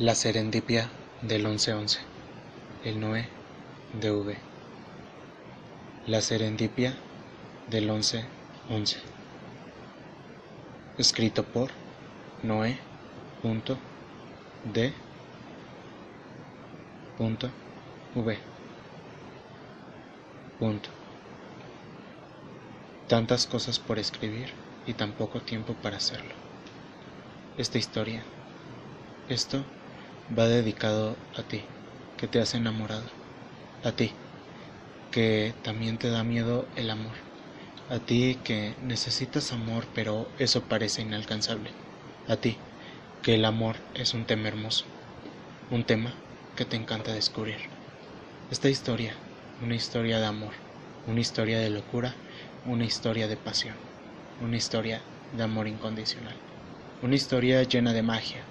La 0.00 0.16
serendipia 0.16 0.90
del 1.22 1.44
1111. 1.44 2.00
El 2.82 2.98
Noé 2.98 3.28
de 3.92 4.10
V. 4.10 4.36
La 6.08 6.20
serendipia 6.20 6.96
del 7.70 7.84
1111. 7.88 8.98
Escrito 10.98 11.44
por 11.44 11.70
Noé. 12.42 12.76
D. 14.64 14.92
V. 18.16 18.38
Tantas 23.06 23.46
cosas 23.46 23.78
por 23.78 24.00
escribir 24.00 24.48
y 24.88 24.94
tan 24.94 25.12
poco 25.12 25.40
tiempo 25.40 25.74
para 25.74 25.98
hacerlo. 25.98 26.34
Esta 27.56 27.78
historia, 27.78 28.24
esto 29.28 29.64
va 30.28 30.48
dedicado 30.48 31.16
a 31.34 31.42
ti, 31.42 31.64
que 32.16 32.28
te 32.28 32.40
has 32.40 32.54
enamorado, 32.54 33.10
a 33.82 33.92
ti, 33.92 34.12
que 35.10 35.54
también 35.62 35.98
te 35.98 36.08
da 36.10 36.24
miedo 36.24 36.68
el 36.76 36.90
amor, 36.90 37.16
a 37.88 37.98
ti 38.00 38.40
que 38.44 38.76
necesitas 38.80 39.52
amor 39.52 39.86
pero 39.94 40.32
eso 40.38 40.64
parece 40.64 41.02
inalcanzable, 41.02 41.72
a 42.26 42.36
ti, 42.36 42.58
que 43.22 43.34
el 43.34 43.44
amor 43.44 43.76
es 43.94 44.14
un 44.14 44.26
tema 44.26 44.48
hermoso, 44.48 44.86
un 45.70 45.84
tema 45.84 46.14
que 46.56 46.64
te 46.64 46.76
encanta 46.76 47.12
descubrir. 47.12 47.58
Esta 48.50 48.68
historia, 48.68 49.16
una 49.60 49.74
historia 49.74 50.18
de 50.20 50.26
amor, 50.26 50.54
una 51.06 51.20
historia 51.20 51.58
de 51.58 51.70
locura, 51.70 52.16
una 52.64 52.84
historia 52.84 53.28
de 53.28 53.36
pasión, 53.36 53.76
una 54.38 54.56
historia 54.56 55.02
de 55.32 55.42
amor 55.42 55.68
incondicional, 55.68 56.36
una 57.00 57.14
historia 57.16 57.62
llena 57.64 57.92
de 57.92 58.02
magia, 58.02 58.46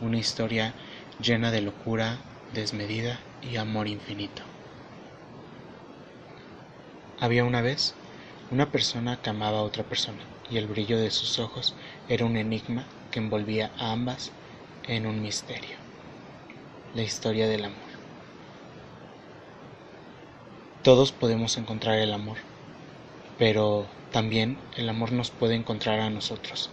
una 0.00 0.18
historia 0.18 0.74
llena 1.18 1.52
de 1.52 1.60
locura 1.60 2.18
desmedida 2.52 3.20
y 3.40 3.56
amor 3.56 3.86
infinito. 3.86 4.42
Había 7.18 7.44
una 7.44 7.62
vez 7.62 7.94
una 8.50 8.70
persona 8.70 9.20
que 9.22 9.30
amaba 9.30 9.58
a 9.58 9.62
otra 9.62 9.84
persona 9.84 10.20
y 10.50 10.56
el 10.56 10.66
brillo 10.66 10.98
de 10.98 11.10
sus 11.10 11.38
ojos 11.38 11.74
era 12.08 12.24
un 12.24 12.36
enigma 12.36 12.84
que 13.10 13.20
envolvía 13.20 13.70
a 13.78 13.92
ambas 13.92 14.32
en 14.86 15.06
un 15.06 15.22
misterio. 15.22 15.76
La 16.94 17.02
historia 17.02 17.48
del 17.48 17.64
amor. 17.64 17.88
Todos 20.82 21.12
podemos 21.12 21.56
encontrar 21.56 21.98
el 21.98 22.12
amor, 22.12 22.38
pero 23.38 23.86
también 24.10 24.58
el 24.76 24.88
amor 24.88 25.12
nos 25.12 25.30
puede 25.30 25.54
encontrar 25.54 26.00
a 26.00 26.10
nosotros. 26.10 26.70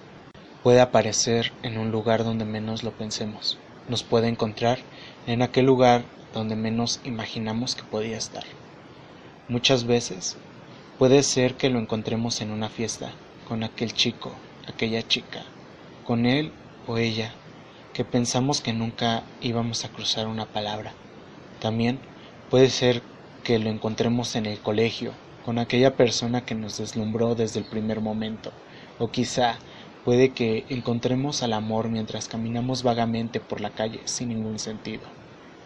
Puede 0.63 0.81
aparecer 0.81 1.53
en 1.63 1.77
un 1.77 1.91
lugar 1.91 2.23
donde 2.23 2.45
menos 2.45 2.83
lo 2.83 2.91
pensemos, 2.91 3.57
nos 3.89 4.03
puede 4.03 4.27
encontrar 4.27 4.79
en 5.27 5.41
aquel 5.41 5.65
lugar 5.65 6.03
donde 6.33 6.55
menos 6.55 6.99
imaginamos 7.03 7.75
que 7.75 7.83
podía 7.83 8.17
estar. 8.17 8.43
Muchas 9.47 9.85
veces 9.85 10.37
puede 10.97 11.23
ser 11.23 11.55
que 11.55 11.69
lo 11.69 11.79
encontremos 11.79 12.41
en 12.41 12.51
una 12.51 12.69
fiesta, 12.69 13.11
con 13.47 13.63
aquel 13.63 13.93
chico, 13.93 14.31
aquella 14.67 15.05
chica, 15.07 15.43
con 16.05 16.25
él 16.25 16.53
o 16.87 16.97
ella, 16.97 17.33
que 17.93 18.05
pensamos 18.05 18.61
que 18.61 18.73
nunca 18.73 19.23
íbamos 19.41 19.83
a 19.83 19.89
cruzar 19.89 20.27
una 20.27 20.45
palabra. 20.45 20.93
También 21.59 21.99
puede 22.49 22.69
ser 22.69 23.01
que 23.43 23.59
lo 23.59 23.69
encontremos 23.69 24.35
en 24.35 24.45
el 24.45 24.59
colegio, 24.59 25.11
con 25.45 25.57
aquella 25.57 25.95
persona 25.95 26.45
que 26.45 26.55
nos 26.55 26.77
deslumbró 26.77 27.35
desde 27.35 27.59
el 27.59 27.65
primer 27.65 27.99
momento, 27.99 28.51
o 28.99 29.09
quizá 29.09 29.57
Puede 30.03 30.31
que 30.31 30.65
encontremos 30.69 31.43
al 31.43 31.53
amor 31.53 31.89
mientras 31.89 32.27
caminamos 32.27 32.81
vagamente 32.81 33.39
por 33.39 33.61
la 33.61 33.69
calle 33.69 34.01
sin 34.05 34.29
ningún 34.29 34.57
sentido, 34.57 35.03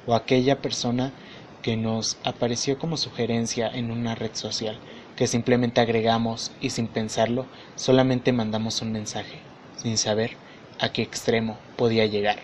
o 0.05 0.13
aquella 0.13 0.61
persona 0.61 1.13
que 1.61 1.77
nos 1.77 2.17
apareció 2.23 2.77
como 2.77 2.97
sugerencia 2.97 3.69
en 3.69 3.91
una 3.91 4.13
red 4.13 4.31
social, 4.33 4.77
que 5.15 5.27
simplemente 5.27 5.79
agregamos 5.79 6.51
y 6.59 6.71
sin 6.71 6.87
pensarlo 6.87 7.45
solamente 7.75 8.33
mandamos 8.33 8.81
un 8.81 8.91
mensaje, 8.91 9.39
sin 9.77 9.97
saber 9.97 10.35
a 10.79 10.89
qué 10.89 11.01
extremo 11.01 11.57
podía 11.77 12.05
llegar. 12.05 12.39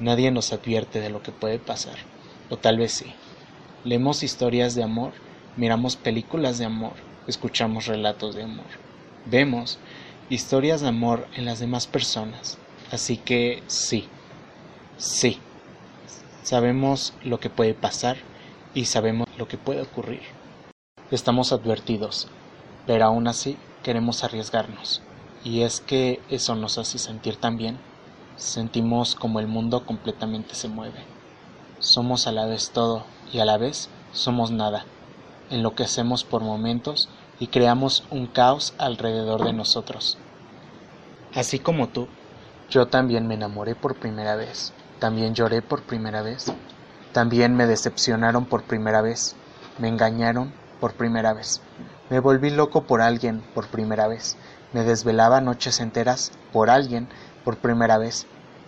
Nadie 0.00 0.32
nos 0.32 0.52
advierte 0.52 1.00
de 1.00 1.10
lo 1.10 1.22
que 1.22 1.30
puede 1.30 1.60
pasar, 1.60 1.96
o 2.50 2.56
tal 2.56 2.78
vez 2.78 2.90
sí. 2.90 3.14
Leemos 3.84 4.24
historias 4.24 4.74
de 4.74 4.82
amor, 4.82 5.12
miramos 5.56 5.94
películas 5.94 6.58
de 6.58 6.64
amor, 6.64 6.94
escuchamos 7.28 7.86
relatos 7.86 8.34
de 8.34 8.42
amor, 8.42 8.66
vemos 9.24 9.78
historias 10.30 10.80
de 10.80 10.88
amor 10.88 11.26
en 11.34 11.44
las 11.44 11.58
demás 11.58 11.86
personas. 11.86 12.58
Así 12.90 13.16
que 13.16 13.62
sí, 13.66 14.08
sí, 14.96 15.38
sabemos 16.42 17.12
lo 17.22 17.40
que 17.40 17.50
puede 17.50 17.74
pasar 17.74 18.16
y 18.74 18.86
sabemos 18.86 19.28
lo 19.36 19.48
que 19.48 19.58
puede 19.58 19.82
ocurrir. 19.82 20.22
Estamos 21.10 21.52
advertidos, 21.52 22.28
pero 22.86 23.04
aún 23.04 23.28
así 23.28 23.56
queremos 23.82 24.24
arriesgarnos. 24.24 25.02
Y 25.44 25.60
es 25.62 25.80
que 25.80 26.20
eso 26.30 26.54
nos 26.54 26.78
hace 26.78 26.98
sentir 26.98 27.36
tan 27.36 27.58
bien. 27.58 27.78
Sentimos 28.36 29.14
como 29.14 29.40
el 29.40 29.46
mundo 29.46 29.84
completamente 29.84 30.54
se 30.54 30.68
mueve. 30.68 31.00
Somos 31.78 32.26
a 32.26 32.32
la 32.32 32.46
vez 32.46 32.70
todo 32.70 33.04
y 33.32 33.40
a 33.40 33.44
la 33.44 33.58
vez 33.58 33.90
somos 34.12 34.50
nada. 34.50 34.86
Enloquecemos 35.50 36.24
por 36.24 36.42
momentos 36.42 37.10
y 37.40 37.48
creamos 37.48 38.04
un 38.10 38.26
caos 38.26 38.74
alrededor 38.78 39.44
de 39.44 39.52
nosotros. 39.52 40.18
Así 41.34 41.58
como 41.58 41.88
tú, 41.88 42.06
yo 42.70 42.86
también 42.86 43.26
me 43.26 43.34
enamoré 43.34 43.74
por 43.74 43.96
primera 43.96 44.36
vez, 44.36 44.72
también 45.00 45.34
lloré 45.34 45.62
por 45.62 45.82
primera 45.82 46.22
vez, 46.22 46.52
también 47.12 47.56
me 47.56 47.66
decepcionaron 47.66 48.44
por 48.46 48.62
primera 48.62 49.02
vez, 49.02 49.34
me 49.78 49.88
engañaron 49.88 50.52
por 50.80 50.94
primera 50.94 51.32
vez, 51.32 51.60
me 52.08 52.20
volví 52.20 52.50
loco 52.50 52.82
por 52.84 53.02
alguien 53.02 53.42
por 53.54 53.66
primera 53.66 54.06
vez, 54.06 54.36
me 54.72 54.84
desvelaba 54.84 55.40
noches 55.40 55.80
enteras 55.80 56.32
por 56.52 56.70
alguien 56.70 57.08
por 57.44 57.56
primera 57.56 57.98
vez, 57.98 58.26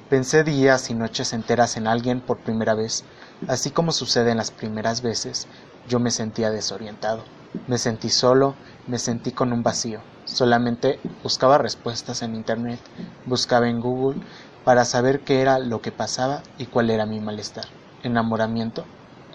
pensé 0.09 0.45
días 0.45 0.91
y 0.91 0.95
noches 0.95 1.33
enteras 1.33 1.77
en 1.77 1.87
alguien 1.87 2.21
por 2.21 2.39
primera 2.39 2.75
vez, 2.75 3.05
así 3.47 3.71
como 3.71 3.93
sucede 3.93 4.33
en 4.33 4.39
las 4.39 4.51
primeras 4.51 5.03
veces, 5.03 5.47
yo 5.89 6.01
me 6.01 6.11
sentía 6.11 6.51
desorientado. 6.51 7.36
Me 7.67 7.79
sentí 7.79 8.11
solo, 8.11 8.57
me 8.87 8.99
sentí 8.99 9.33
con 9.33 9.53
un 9.53 9.63
vacío. 9.63 10.03
Solamente 10.25 11.01
buscaba 11.23 11.59
respuestas 11.59 12.23
en 12.23 12.35
Internet, 12.35 12.81
buscaba 13.25 13.69
en 13.69 13.81
Google 13.81 14.21
para 14.65 14.85
saber 14.85 15.23
qué 15.23 15.41
era 15.41 15.59
lo 15.59 15.81
que 15.81 15.93
pasaba 15.93 16.43
y 16.59 16.67
cuál 16.67 16.91
era 16.91 17.07
mi 17.07 17.21
malestar. 17.21 17.67
Enamoramiento, 18.03 18.87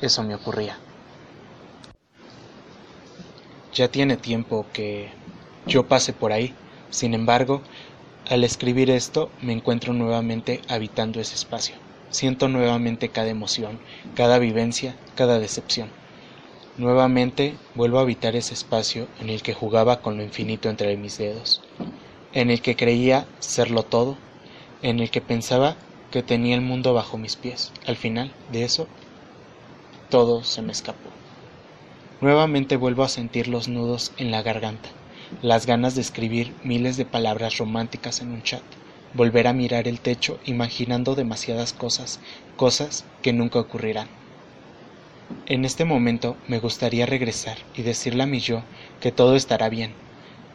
eso 0.02 0.24
me 0.24 0.36
ocurría. 0.36 0.80
Ya 3.74 3.88
tiene 3.88 4.18
tiempo 4.18 4.68
que 4.74 5.14
yo 5.66 5.88
pase 5.88 6.14
por 6.14 6.34
ahí. 6.34 6.56
Sin 6.90 7.14
embargo, 7.14 7.64
al 8.30 8.44
escribir 8.44 8.90
esto 8.92 9.32
me 9.42 9.54
encuentro 9.54 9.94
nuevamente 9.94 10.62
habitando 10.68 11.22
ese 11.22 11.36
espacio. 11.36 11.76
Siento 12.10 12.50
nuevamente 12.50 13.10
cada 13.10 13.30
emoción, 13.30 13.80
cada 14.16 14.38
vivencia, 14.40 14.98
cada 15.16 15.40
decepción. 15.40 16.01
Nuevamente 16.78 17.56
vuelvo 17.76 18.00
a 18.00 18.04
habitar 18.04 18.38
ese 18.38 18.54
espacio 18.54 19.08
en 19.20 19.30
el 19.30 19.42
que 19.42 19.54
jugaba 19.54 20.02
con 20.02 20.16
lo 20.16 20.24
infinito 20.24 20.70
entre 20.70 20.96
mis 20.96 21.18
dedos, 21.18 21.62
en 22.32 22.50
el 22.50 22.62
que 22.62 22.78
creía 22.78 23.28
serlo 23.40 23.84
todo, 23.84 24.18
en 24.82 25.02
el 25.02 25.12
que 25.12 25.20
pensaba 25.20 25.76
que 26.12 26.24
tenía 26.24 26.56
el 26.56 26.62
mundo 26.62 26.94
bajo 26.94 27.18
mis 27.18 27.36
pies. 27.36 27.74
Al 27.86 27.98
final 27.98 28.34
de 28.54 28.64
eso, 28.64 28.88
todo 30.10 30.46
se 30.46 30.62
me 30.62 30.72
escapó. 30.72 31.10
Nuevamente 32.22 32.78
vuelvo 32.78 33.04
a 33.04 33.10
sentir 33.10 33.50
los 33.50 33.68
nudos 33.68 34.14
en 34.18 34.32
la 34.32 34.42
garganta, 34.42 34.90
las 35.42 35.66
ganas 35.66 35.96
de 35.96 36.02
escribir 36.02 36.56
miles 36.64 36.96
de 36.96 37.06
palabras 37.06 37.58
románticas 37.58 38.22
en 38.22 38.32
un 38.32 38.44
chat, 38.44 38.64
volver 39.14 39.48
a 39.48 39.54
mirar 39.54 39.90
el 39.90 40.00
techo 40.00 40.40
imaginando 40.46 41.16
demasiadas 41.16 41.74
cosas, 41.74 42.22
cosas 42.56 43.04
que 43.22 43.34
nunca 43.34 43.60
ocurrirán. 43.60 44.21
En 45.46 45.66
este 45.66 45.86
momento 45.86 46.38
me 46.48 46.60
gustaría 46.60 47.06
regresar 47.06 47.58
y 47.76 47.82
decirle 47.82 48.24
a 48.24 48.26
mi 48.26 48.40
yo 48.40 48.64
que 49.00 49.12
todo 49.12 49.36
estará 49.36 49.70
bien, 49.70 49.94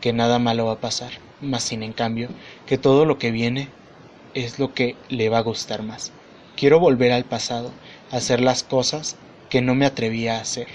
que 0.01 0.13
nada 0.13 0.39
malo 0.39 0.67
va 0.67 0.73
a 0.73 0.81
pasar, 0.81 1.13
mas 1.41 1.65
sin 1.65 1.83
en 1.83 1.93
cambio 1.93 2.29
que 2.67 2.79
todo 2.79 3.05
lo 3.05 3.19
que 3.19 3.31
viene 3.31 3.69
es 4.35 4.59
lo 4.59 4.75
que 4.75 4.97
le 5.09 5.29
va 5.29 5.39
a 5.39 5.43
gustar 5.43 5.83
más. 5.83 6.13
Quiero 6.57 6.81
volver 6.81 7.13
al 7.13 7.25
pasado, 7.25 7.73
hacer 8.11 8.41
las 8.41 8.63
cosas 8.63 9.17
que 9.51 9.61
no 9.61 9.75
me 9.75 9.87
atrevía 9.87 10.37
a 10.37 10.41
hacer, 10.41 10.69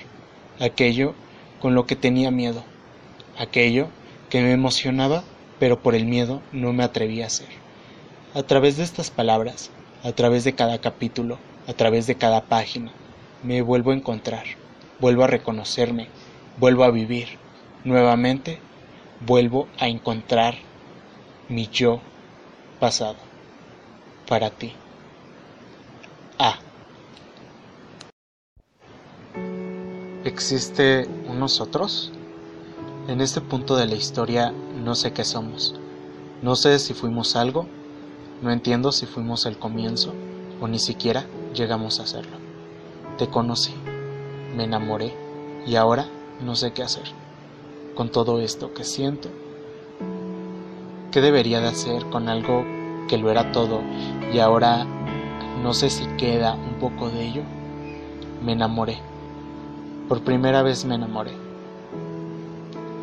aquello 0.59 1.15
con 1.59 1.75
lo 1.75 1.86
que 1.86 1.95
tenía 1.95 2.31
miedo, 2.31 2.63
aquello 3.38 3.88
que 4.30 4.42
me 4.42 4.51
emocionaba, 4.51 5.24
pero 5.59 5.81
por 5.81 5.95
el 5.95 6.06
miedo 6.06 6.42
no 6.51 6.74
me 6.74 6.83
atrevía 6.83 7.25
a 7.25 7.27
hacer. 7.27 7.50
A 8.33 8.44
través 8.44 8.77
de 8.77 8.83
estas 8.83 9.12
palabras, 9.12 9.71
a 10.03 10.12
través 10.12 10.44
de 10.44 10.53
cada 10.53 10.80
capítulo, 10.80 11.38
a 11.68 11.74
través 11.74 12.07
de 12.07 12.15
cada 12.15 12.42
página, 12.42 12.92
me 13.43 13.61
vuelvo 13.61 13.91
a 13.91 13.95
encontrar, 13.95 14.45
vuelvo 14.99 15.23
a 15.23 15.27
reconocerme, 15.27 16.07
vuelvo 16.59 16.83
a 16.83 16.91
vivir. 16.91 17.39
Nuevamente, 17.83 18.59
vuelvo 19.25 19.67
a 19.79 19.88
encontrar 19.88 20.55
mi 21.49 21.67
yo 21.67 21.99
pasado 22.79 23.17
para 24.27 24.51
ti. 24.51 24.73
Ah. 26.38 26.59
¿Existe 30.23 31.07
un 31.27 31.39
nosotros? 31.39 32.11
En 33.07 33.21
este 33.21 33.41
punto 33.41 33.75
de 33.75 33.88
la 33.88 33.95
historia 33.95 34.53
no 34.75 34.93
sé 34.93 35.11
qué 35.11 35.23
somos. 35.23 35.75
No 36.43 36.55
sé 36.55 36.77
si 36.77 36.93
fuimos 36.93 37.35
algo, 37.35 37.65
no 38.41 38.51
entiendo 38.51 38.91
si 38.91 39.07
fuimos 39.07 39.45
el 39.45 39.57
comienzo 39.57 40.13
o 40.59 40.67
ni 40.67 40.79
siquiera 40.79 41.25
llegamos 41.53 41.99
a 41.99 42.05
serlo. 42.05 42.40
Te 43.21 43.27
conocí, 43.27 43.75
me 44.57 44.63
enamoré 44.63 45.13
y 45.68 45.75
ahora 45.75 46.07
no 46.44 46.56
sé 46.56 46.73
qué 46.73 46.81
hacer 46.81 47.03
con 47.94 48.09
todo 48.09 48.39
esto 48.39 48.73
que 48.73 48.83
siento. 48.83 49.29
¿Qué 51.12 51.21
debería 51.21 51.62
de 51.62 51.68
hacer 51.68 52.03
con 52.09 52.29
algo 52.29 52.65
que 53.07 53.19
lo 53.19 53.29
era 53.29 53.51
todo 53.51 53.81
y 54.33 54.39
ahora 54.39 54.88
no 55.62 55.75
sé 55.75 55.91
si 55.91 56.07
queda 56.18 56.56
un 56.56 56.79
poco 56.79 57.09
de 57.12 57.27
ello? 57.27 57.44
Me 58.44 58.53
enamoré. 58.53 58.97
Por 60.09 60.21
primera 60.21 60.63
vez 60.63 60.83
me 60.85 60.95
enamoré. 60.95 61.33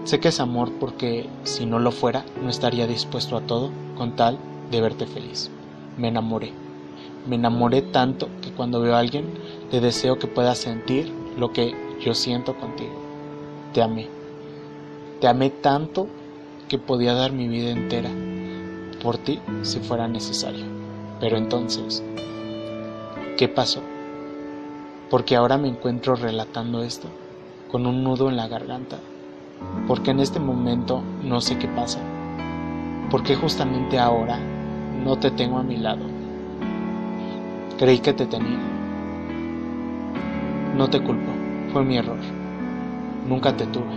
Sé 0.02 0.18
que 0.18 0.30
es 0.30 0.40
amor 0.40 0.72
porque 0.80 1.30
si 1.44 1.64
no 1.64 1.78
lo 1.78 1.92
fuera 1.92 2.24
no 2.42 2.50
estaría 2.50 2.88
dispuesto 2.88 3.36
a 3.36 3.42
todo 3.42 3.70
con 3.96 4.16
tal 4.16 4.36
de 4.72 4.80
verte 4.80 5.06
feliz. 5.06 5.48
Me 5.96 6.08
enamoré. 6.08 6.52
Me 7.28 7.36
enamoré 7.36 7.82
tanto 7.82 8.28
que 8.42 8.50
cuando 8.50 8.80
veo 8.80 8.96
a 8.96 8.98
alguien 8.98 9.26
le 9.70 9.80
deseo 9.80 10.18
que 10.18 10.26
pueda 10.26 10.54
sentir 10.54 11.12
lo 11.36 11.52
que 11.52 11.74
yo 12.00 12.14
siento 12.14 12.54
contigo. 12.56 12.94
Te 13.74 13.82
amé. 13.82 14.08
Te 15.20 15.28
amé 15.28 15.50
tanto 15.50 16.08
que 16.68 16.78
podía 16.78 17.12
dar 17.14 17.32
mi 17.32 17.48
vida 17.48 17.70
entera 17.70 18.10
por 19.02 19.18
ti 19.18 19.40
si 19.62 19.80
fuera 19.80 20.08
necesario. 20.08 20.64
Pero 21.20 21.36
entonces, 21.36 22.02
¿qué 23.36 23.48
pasó? 23.48 23.82
Porque 25.10 25.36
ahora 25.36 25.58
me 25.58 25.68
encuentro 25.68 26.14
relatando 26.14 26.82
esto 26.82 27.08
con 27.70 27.86
un 27.86 28.02
nudo 28.02 28.28
en 28.28 28.36
la 28.36 28.48
garganta. 28.48 28.98
Porque 29.86 30.12
en 30.12 30.20
este 30.20 30.38
momento 30.38 31.02
no 31.22 31.40
sé 31.40 31.58
qué 31.58 31.68
pasa. 31.68 31.98
Porque 33.10 33.34
justamente 33.34 33.98
ahora 33.98 34.38
no 34.38 35.18
te 35.18 35.30
tengo 35.30 35.58
a 35.58 35.62
mi 35.62 35.76
lado. 35.76 36.04
Creí 37.78 37.98
que 37.98 38.12
te 38.12 38.26
tenía. 38.26 38.77
No 40.76 40.88
te 40.88 41.00
culpo, 41.00 41.30
fue 41.72 41.84
mi 41.84 41.96
error. 41.96 42.18
Nunca 43.28 43.56
te 43.56 43.66
tuve. 43.66 43.94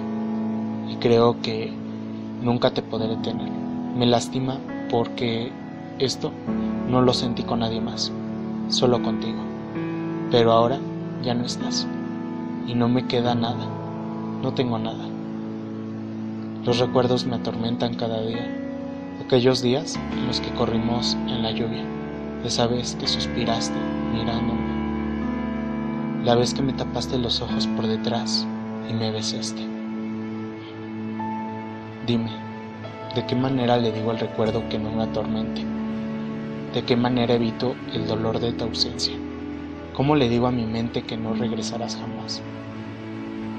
Y 0.89 0.95
creo 0.95 1.41
que 1.41 1.71
nunca 2.41 2.71
te 2.71 2.81
podré 2.81 3.15
tener. 3.18 3.50
Me 3.95 4.06
lastima 4.06 4.57
porque 4.89 5.51
esto 6.00 6.31
no 6.89 7.01
lo 7.01 7.13
sentí 7.13 7.44
con 7.44 7.59
nadie 7.59 7.79
más, 7.79 8.12
solo 8.69 9.01
contigo. 9.01 9.39
Pero 10.31 10.51
ahora 10.51 10.79
ya 11.23 11.33
no 11.33 11.45
estás. 11.45 11.88
Y 12.68 12.75
no 12.75 12.89
me 12.89 13.06
queda 13.06 13.35
nada. 13.35 13.67
No 14.41 14.53
tengo 14.53 14.79
nada. 14.79 15.06
Los 16.65 16.79
recuerdos 16.79 17.25
me 17.25 17.35
atormentan 17.35 17.95
cada 17.95 18.21
día. 18.21 18.47
Aquellos 19.24 19.62
días 19.62 20.00
en 20.13 20.27
los 20.27 20.39
que 20.41 20.51
corrimos 20.51 21.15
en 21.27 21.44
la 21.44 21.51
lluvia. 21.51 21.83
Esa 22.44 22.67
vez 22.67 22.95
que 22.95 23.07
suspiraste 23.07 23.77
mirándome. 24.13 24.61
La 26.23 26.35
vez 26.35 26.53
que 26.53 26.62
me 26.62 26.73
tapaste 26.73 27.18
los 27.18 27.41
ojos 27.41 27.65
por 27.65 27.88
detrás 27.88 28.45
y 28.88 28.94
me 28.94 29.09
besaste. 29.09 29.59
Dime, 32.06 32.29
¿de 33.15 33.25
qué 33.25 33.35
manera 33.35 33.77
le 33.77 33.91
digo 33.91 34.12
al 34.12 34.19
recuerdo 34.19 34.69
que 34.69 34.77
no 34.77 34.91
me 34.91 35.01
atormente? 35.01 35.65
¿De 36.75 36.83
qué 36.83 36.95
manera 36.95 37.33
evito 37.33 37.75
el 37.91 38.06
dolor 38.06 38.39
de 38.39 38.53
tu 38.53 38.65
ausencia? 38.65 39.15
¿Cómo 39.95 40.15
le 40.15 40.29
digo 40.29 40.45
a 40.45 40.51
mi 40.51 40.63
mente 40.63 41.01
que 41.01 41.18
no 41.18 41.33
regresarás 41.33 41.95
jamás? 41.95 42.44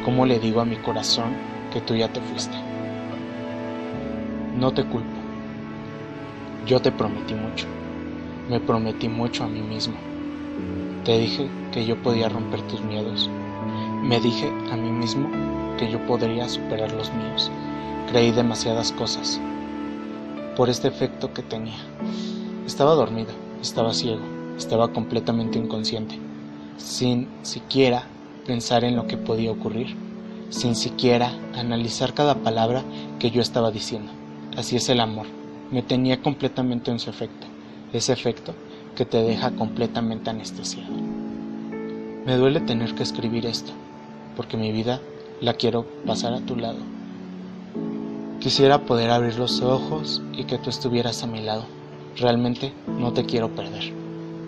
¿Cómo 0.04 0.24
le 0.24 0.38
digo 0.38 0.60
a 0.60 0.64
mi 0.64 0.76
corazón 0.76 1.34
que 1.72 1.80
tú 1.80 1.96
ya 1.96 2.12
te 2.12 2.20
fuiste? 2.20 2.56
No 4.56 4.70
te 4.70 4.84
culpo. 4.84 5.08
Yo 6.64 6.80
te 6.80 6.92
prometí 6.92 7.34
mucho. 7.34 7.66
Me 8.48 8.60
prometí 8.60 9.08
mucho 9.08 9.42
a 9.42 9.48
mí 9.48 9.62
mismo. 9.62 9.96
Te 11.04 11.18
dije 11.18 11.50
que 11.72 11.84
yo 11.84 12.00
podía 12.02 12.28
romper 12.28 12.62
tus 12.62 12.80
miedos. 12.82 13.28
Me 14.02 14.20
dije 14.20 14.52
a 14.70 14.76
mí 14.76 14.90
mismo 14.90 15.28
que 15.78 15.90
yo 15.90 16.04
podría 16.06 16.48
superar 16.48 16.92
los 16.92 17.12
míos. 17.12 17.50
Creí 18.10 18.30
demasiadas 18.30 18.92
cosas 18.92 19.40
por 20.56 20.68
este 20.68 20.88
efecto 20.88 21.32
que 21.32 21.42
tenía. 21.42 21.78
Estaba 22.66 22.94
dormido, 22.94 23.32
estaba 23.60 23.94
ciego, 23.94 24.22
estaba 24.56 24.92
completamente 24.92 25.58
inconsciente, 25.58 26.18
sin 26.76 27.28
siquiera 27.42 28.04
pensar 28.46 28.84
en 28.84 28.96
lo 28.96 29.06
que 29.06 29.16
podía 29.16 29.50
ocurrir, 29.50 29.96
sin 30.50 30.76
siquiera 30.76 31.32
analizar 31.54 32.12
cada 32.12 32.34
palabra 32.34 32.82
que 33.18 33.30
yo 33.30 33.40
estaba 33.40 33.70
diciendo. 33.70 34.12
Así 34.56 34.76
es 34.76 34.88
el 34.88 35.00
amor. 35.00 35.26
Me 35.70 35.82
tenía 35.82 36.20
completamente 36.20 36.90
en 36.90 36.98
su 36.98 37.08
efecto, 37.08 37.46
ese 37.92 38.12
efecto 38.12 38.52
que 38.94 39.06
te 39.06 39.22
deja 39.22 39.52
completamente 39.52 40.28
anestesiado. 40.28 41.11
Me 42.24 42.36
duele 42.36 42.60
tener 42.60 42.94
que 42.94 43.02
escribir 43.02 43.46
esto, 43.46 43.72
porque 44.36 44.56
mi 44.56 44.70
vida 44.70 45.00
la 45.40 45.54
quiero 45.54 45.84
pasar 46.06 46.32
a 46.34 46.40
tu 46.40 46.54
lado. 46.54 46.78
Quisiera 48.38 48.78
poder 48.86 49.10
abrir 49.10 49.36
los 49.40 49.60
ojos 49.60 50.22
y 50.32 50.44
que 50.44 50.56
tú 50.56 50.70
estuvieras 50.70 51.24
a 51.24 51.26
mi 51.26 51.40
lado. 51.40 51.64
Realmente 52.16 52.72
no 52.86 53.12
te 53.12 53.24
quiero 53.24 53.48
perder, 53.56 53.92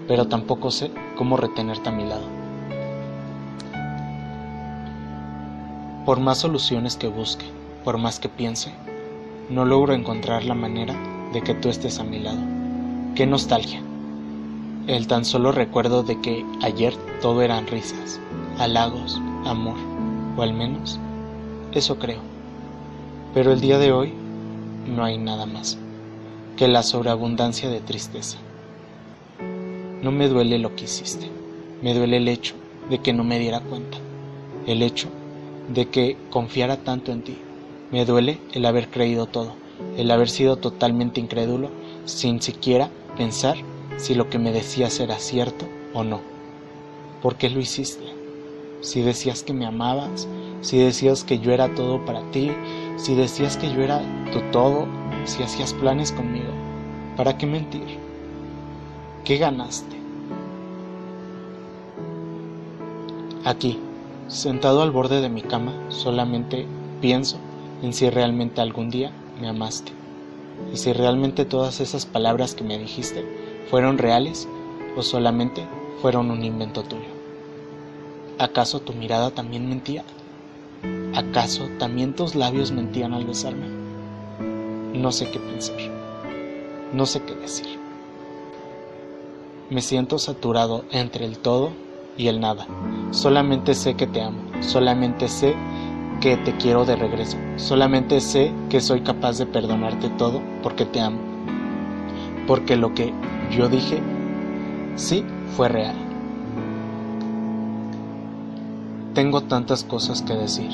pero 0.06 0.28
tampoco 0.28 0.70
sé 0.70 0.92
cómo 1.16 1.36
retenerte 1.36 1.88
a 1.88 1.92
mi 1.92 2.04
lado. 2.04 2.28
Por 6.06 6.20
más 6.20 6.38
soluciones 6.38 6.96
que 6.96 7.08
busque, 7.08 7.46
por 7.82 7.98
más 7.98 8.20
que 8.20 8.28
piense, 8.28 8.72
no 9.50 9.64
logro 9.64 9.94
encontrar 9.94 10.44
la 10.44 10.54
manera 10.54 10.94
de 11.32 11.42
que 11.42 11.54
tú 11.54 11.70
estés 11.70 11.98
a 11.98 12.04
mi 12.04 12.20
lado. 12.20 12.40
Qué 13.16 13.26
nostalgia. 13.26 13.82
El 14.86 15.06
tan 15.06 15.24
solo 15.24 15.50
recuerdo 15.50 16.02
de 16.02 16.20
que 16.20 16.44
ayer 16.60 16.94
todo 17.22 17.40
eran 17.40 17.66
risas, 17.66 18.20
halagos, 18.58 19.18
amor, 19.46 19.78
o 20.36 20.42
al 20.42 20.52
menos 20.52 21.00
eso 21.72 21.98
creo. 21.98 22.20
Pero 23.32 23.52
el 23.52 23.62
día 23.62 23.78
de 23.78 23.92
hoy 23.92 24.12
no 24.86 25.02
hay 25.02 25.16
nada 25.16 25.46
más 25.46 25.78
que 26.58 26.68
la 26.68 26.82
sobreabundancia 26.82 27.70
de 27.70 27.80
tristeza. 27.80 28.36
No 30.02 30.12
me 30.12 30.28
duele 30.28 30.58
lo 30.58 30.76
que 30.76 30.84
hiciste, 30.84 31.30
me 31.80 31.94
duele 31.94 32.18
el 32.18 32.28
hecho 32.28 32.54
de 32.90 32.98
que 32.98 33.14
no 33.14 33.24
me 33.24 33.38
diera 33.38 33.60
cuenta, 33.60 33.96
el 34.66 34.82
hecho 34.82 35.08
de 35.72 35.88
que 35.88 36.18
confiara 36.28 36.76
tanto 36.76 37.10
en 37.10 37.22
ti, 37.22 37.38
me 37.90 38.04
duele 38.04 38.38
el 38.52 38.66
haber 38.66 38.90
creído 38.90 39.24
todo, 39.24 39.54
el 39.96 40.10
haber 40.10 40.28
sido 40.28 40.56
totalmente 40.56 41.22
incrédulo 41.22 41.70
sin 42.04 42.42
siquiera 42.42 42.90
pensar 43.16 43.56
si 43.96 44.14
lo 44.14 44.28
que 44.28 44.38
me 44.38 44.52
decías 44.52 45.00
era 45.00 45.18
cierto 45.18 45.66
o 45.92 46.04
no. 46.04 46.20
¿Por 47.22 47.36
qué 47.36 47.48
lo 47.50 47.60
hiciste? 47.60 48.04
Si 48.80 49.02
decías 49.02 49.42
que 49.42 49.52
me 49.52 49.66
amabas, 49.66 50.28
si 50.60 50.78
decías 50.78 51.24
que 51.24 51.38
yo 51.38 51.52
era 51.52 51.74
todo 51.74 52.04
para 52.04 52.22
ti, 52.30 52.52
si 52.96 53.14
decías 53.14 53.56
que 53.56 53.72
yo 53.72 53.80
era 53.80 54.02
tu 54.32 54.40
todo, 54.50 54.86
si 55.24 55.42
hacías 55.42 55.72
planes 55.72 56.12
conmigo, 56.12 56.52
¿para 57.16 57.38
qué 57.38 57.46
mentir? 57.46 57.98
¿Qué 59.24 59.38
ganaste? 59.38 59.96
Aquí, 63.44 63.78
sentado 64.28 64.82
al 64.82 64.90
borde 64.90 65.20
de 65.20 65.28
mi 65.28 65.42
cama, 65.42 65.72
solamente 65.88 66.66
pienso 67.00 67.38
en 67.82 67.92
si 67.92 68.08
realmente 68.10 68.60
algún 68.60 68.90
día 68.90 69.12
me 69.40 69.48
amaste 69.48 69.92
y 70.72 70.76
si 70.76 70.92
realmente 70.92 71.44
todas 71.44 71.80
esas 71.80 72.06
palabras 72.06 72.54
que 72.54 72.64
me 72.64 72.78
dijiste 72.78 73.43
fueron 73.70 73.98
reales 73.98 74.48
o 74.96 75.02
solamente 75.02 75.66
fueron 76.00 76.30
un 76.30 76.44
invento 76.44 76.82
tuyo. 76.82 77.14
¿Acaso 78.38 78.80
tu 78.80 78.92
mirada 78.92 79.30
también 79.30 79.68
mentía? 79.68 80.04
¿Acaso 81.14 81.68
también 81.78 82.14
tus 82.14 82.34
labios 82.34 82.72
mentían 82.72 83.14
al 83.14 83.24
besarme? 83.24 83.68
No 84.92 85.12
sé 85.12 85.30
qué 85.30 85.38
pensar, 85.38 85.76
no 86.92 87.06
sé 87.06 87.22
qué 87.22 87.34
decir. 87.34 87.78
Me 89.70 89.80
siento 89.80 90.18
saturado 90.18 90.84
entre 90.90 91.24
el 91.24 91.38
todo 91.38 91.70
y 92.16 92.28
el 92.28 92.40
nada. 92.40 92.66
Solamente 93.12 93.74
sé 93.74 93.94
que 93.94 94.06
te 94.06 94.20
amo, 94.20 94.38
solamente 94.60 95.28
sé 95.28 95.54
que 96.20 96.36
te 96.36 96.56
quiero 96.56 96.84
de 96.84 96.96
regreso. 96.96 97.36
Solamente 97.56 98.20
sé 98.20 98.52
que 98.70 98.80
soy 98.80 99.02
capaz 99.02 99.38
de 99.38 99.46
perdonarte 99.46 100.08
todo 100.10 100.42
porque 100.62 100.84
te 100.84 101.00
amo. 101.00 101.18
Porque 102.46 102.76
lo 102.76 102.94
que 102.94 103.12
yo 103.50 103.68
dije, 103.68 104.00
sí, 104.96 105.24
fue 105.56 105.68
real. 105.68 105.94
Tengo 109.14 109.42
tantas 109.42 109.84
cosas 109.84 110.22
que 110.22 110.34
decir. 110.34 110.70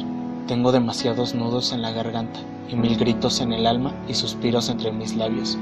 Tengo 0.47 0.73
demasiados 0.73 1.35
nudos 1.35 1.73
en 1.73 1.83
la 1.83 1.93
garganta 1.93 2.41
y 2.69 2.77
mil 2.77 2.97
gritos 2.97 3.41
en 3.41 3.53
el 3.53 3.67
alma 3.67 3.93
y 4.09 4.15
suspiros 4.15 4.69
entre 4.69 4.93
mis 4.93 5.15
labios. 5.15 5.59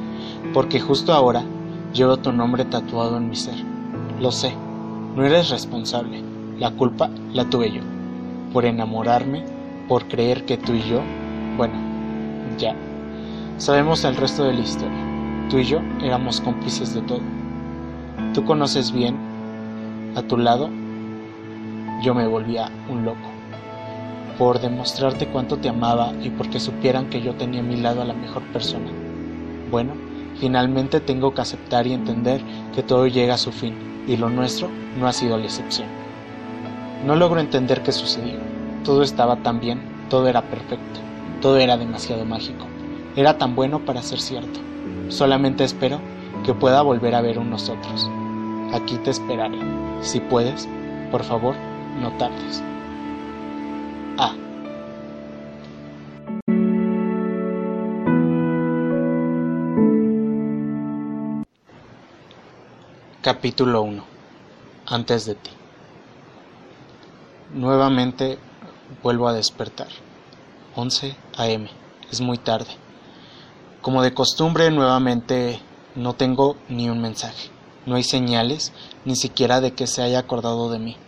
Porque 0.55 0.81
justo 0.81 1.13
ahora 1.13 1.43
llevo 1.93 2.17
tu 2.17 2.33
nombre 2.33 2.65
tatuado 2.65 3.17
en 3.17 3.29
mi 3.29 3.37
ser. 3.37 3.57
Lo 4.21 4.33
sé, 4.33 4.55
no 5.17 5.25
eres 5.25 5.51
responsable. 5.51 6.23
La 6.59 6.71
culpa 6.71 7.11
la 7.33 7.45
tuve 7.45 7.71
yo 7.73 7.83
por 8.53 8.65
enamorarme, 8.65 9.45
por 9.89 10.09
creer 10.09 10.45
que 10.45 10.57
tú 10.57 10.75
y 10.75 10.83
yo, 10.83 11.01
bueno, 11.57 11.75
ya. 12.59 12.75
Sabemos 13.59 14.05
el 14.05 14.17
resto 14.17 14.45
de 14.45 14.55
la 14.55 14.61
historia. 14.61 15.08
Tú 15.51 15.59
y 15.59 15.65
yo 15.65 15.81
éramos 16.03 16.43
cómplices 16.43 16.95
de 16.95 17.01
todo. 17.01 17.23
Tú 18.35 18.45
conoces 18.45 18.93
bien, 18.93 19.17
a 20.15 20.23
tu 20.23 20.37
lado, 20.37 20.69
yo 22.03 22.15
me 22.15 22.27
volvía 22.27 22.71
un 22.91 23.07
loco. 23.07 23.31
Por 24.37 24.61
demostrarte 24.61 25.27
cuánto 25.29 25.57
te 25.57 25.71
amaba 25.71 26.13
y 26.23 26.29
porque 26.29 26.61
supieran 26.61 27.09
que 27.09 27.23
yo 27.23 27.35
tenía 27.35 27.61
a 27.61 27.65
mi 27.65 27.77
lado 27.77 28.03
a 28.03 28.05
la 28.05 28.13
mejor 28.13 28.43
persona. 28.53 28.91
Bueno, 29.71 29.95
finalmente 30.39 31.01
tengo 31.01 31.33
que 31.33 31.41
aceptar 31.41 31.87
y 31.87 31.95
entender 31.95 32.43
que 32.75 32.83
todo 32.83 33.07
llega 33.07 33.35
a 33.35 33.39
su 33.39 33.51
fin 33.51 34.05
y 34.07 34.19
lo 34.19 34.29
nuestro 34.29 34.69
no 34.99 35.09
ha 35.09 35.13
sido 35.15 35.39
la 35.39 35.45
excepción. 35.45 35.89
No 37.07 37.17
logro 37.17 37.41
entender 37.41 37.83
qué 37.83 37.93
sucedió. 37.93 38.39
Todo 38.85 39.03
estaba 39.03 39.37
tan 39.37 39.61
bien, 39.61 39.81
todo 40.11 40.29
era 40.29 40.43
perfecto, 40.43 41.01
todo 41.41 41.57
era 41.57 41.79
demasiado 41.79 42.27
mágico. 42.27 42.67
Era 43.17 43.39
tan 43.39 43.55
bueno 43.55 43.81
para 43.81 44.03
ser 44.03 44.21
cierto. 44.21 44.61
Solamente 45.09 45.65
espero 45.65 46.01
que 46.45 46.53
pueda 46.53 46.83
volver 46.83 47.15
a 47.15 47.23
ver 47.23 47.39
un 47.39 47.49
nosotros. 47.51 48.11
Aquí 48.75 48.97
te 48.99 49.11
esperaré. 49.11 49.59
Si 50.03 50.21
puedes, 50.21 50.69
por 51.11 51.25
favor, 51.25 51.55
no 52.01 52.13
tardes. 52.19 52.63
A. 54.19 54.35
Capítulo 63.23 63.83
1. 63.83 64.05
Antes 64.87 65.25
de 65.25 65.35
ti. 65.35 65.51
Nuevamente 67.55 68.39
vuelvo 69.03 69.29
a 69.29 69.33
despertar. 69.33 69.89
11 70.77 71.17
a.m. 71.39 71.69
Es 72.11 72.21
muy 72.21 72.37
tarde. 72.37 72.88
Como 73.89 74.03
de 74.03 74.13
costumbre, 74.13 74.71
nuevamente 74.71 75.63
no 75.95 76.13
tengo 76.13 76.59
ni 76.69 76.91
un 76.91 77.01
mensaje. 77.01 77.49
No 77.87 77.97
hay 77.97 78.05
señales, 78.05 78.75
ni 79.07 79.17
siquiera 79.17 79.63
de 79.63 79.73
que 79.73 79.87
se 79.87 80.03
haya 80.03 80.19
acordado 80.19 80.69
de 80.69 80.79
mí. 80.79 80.99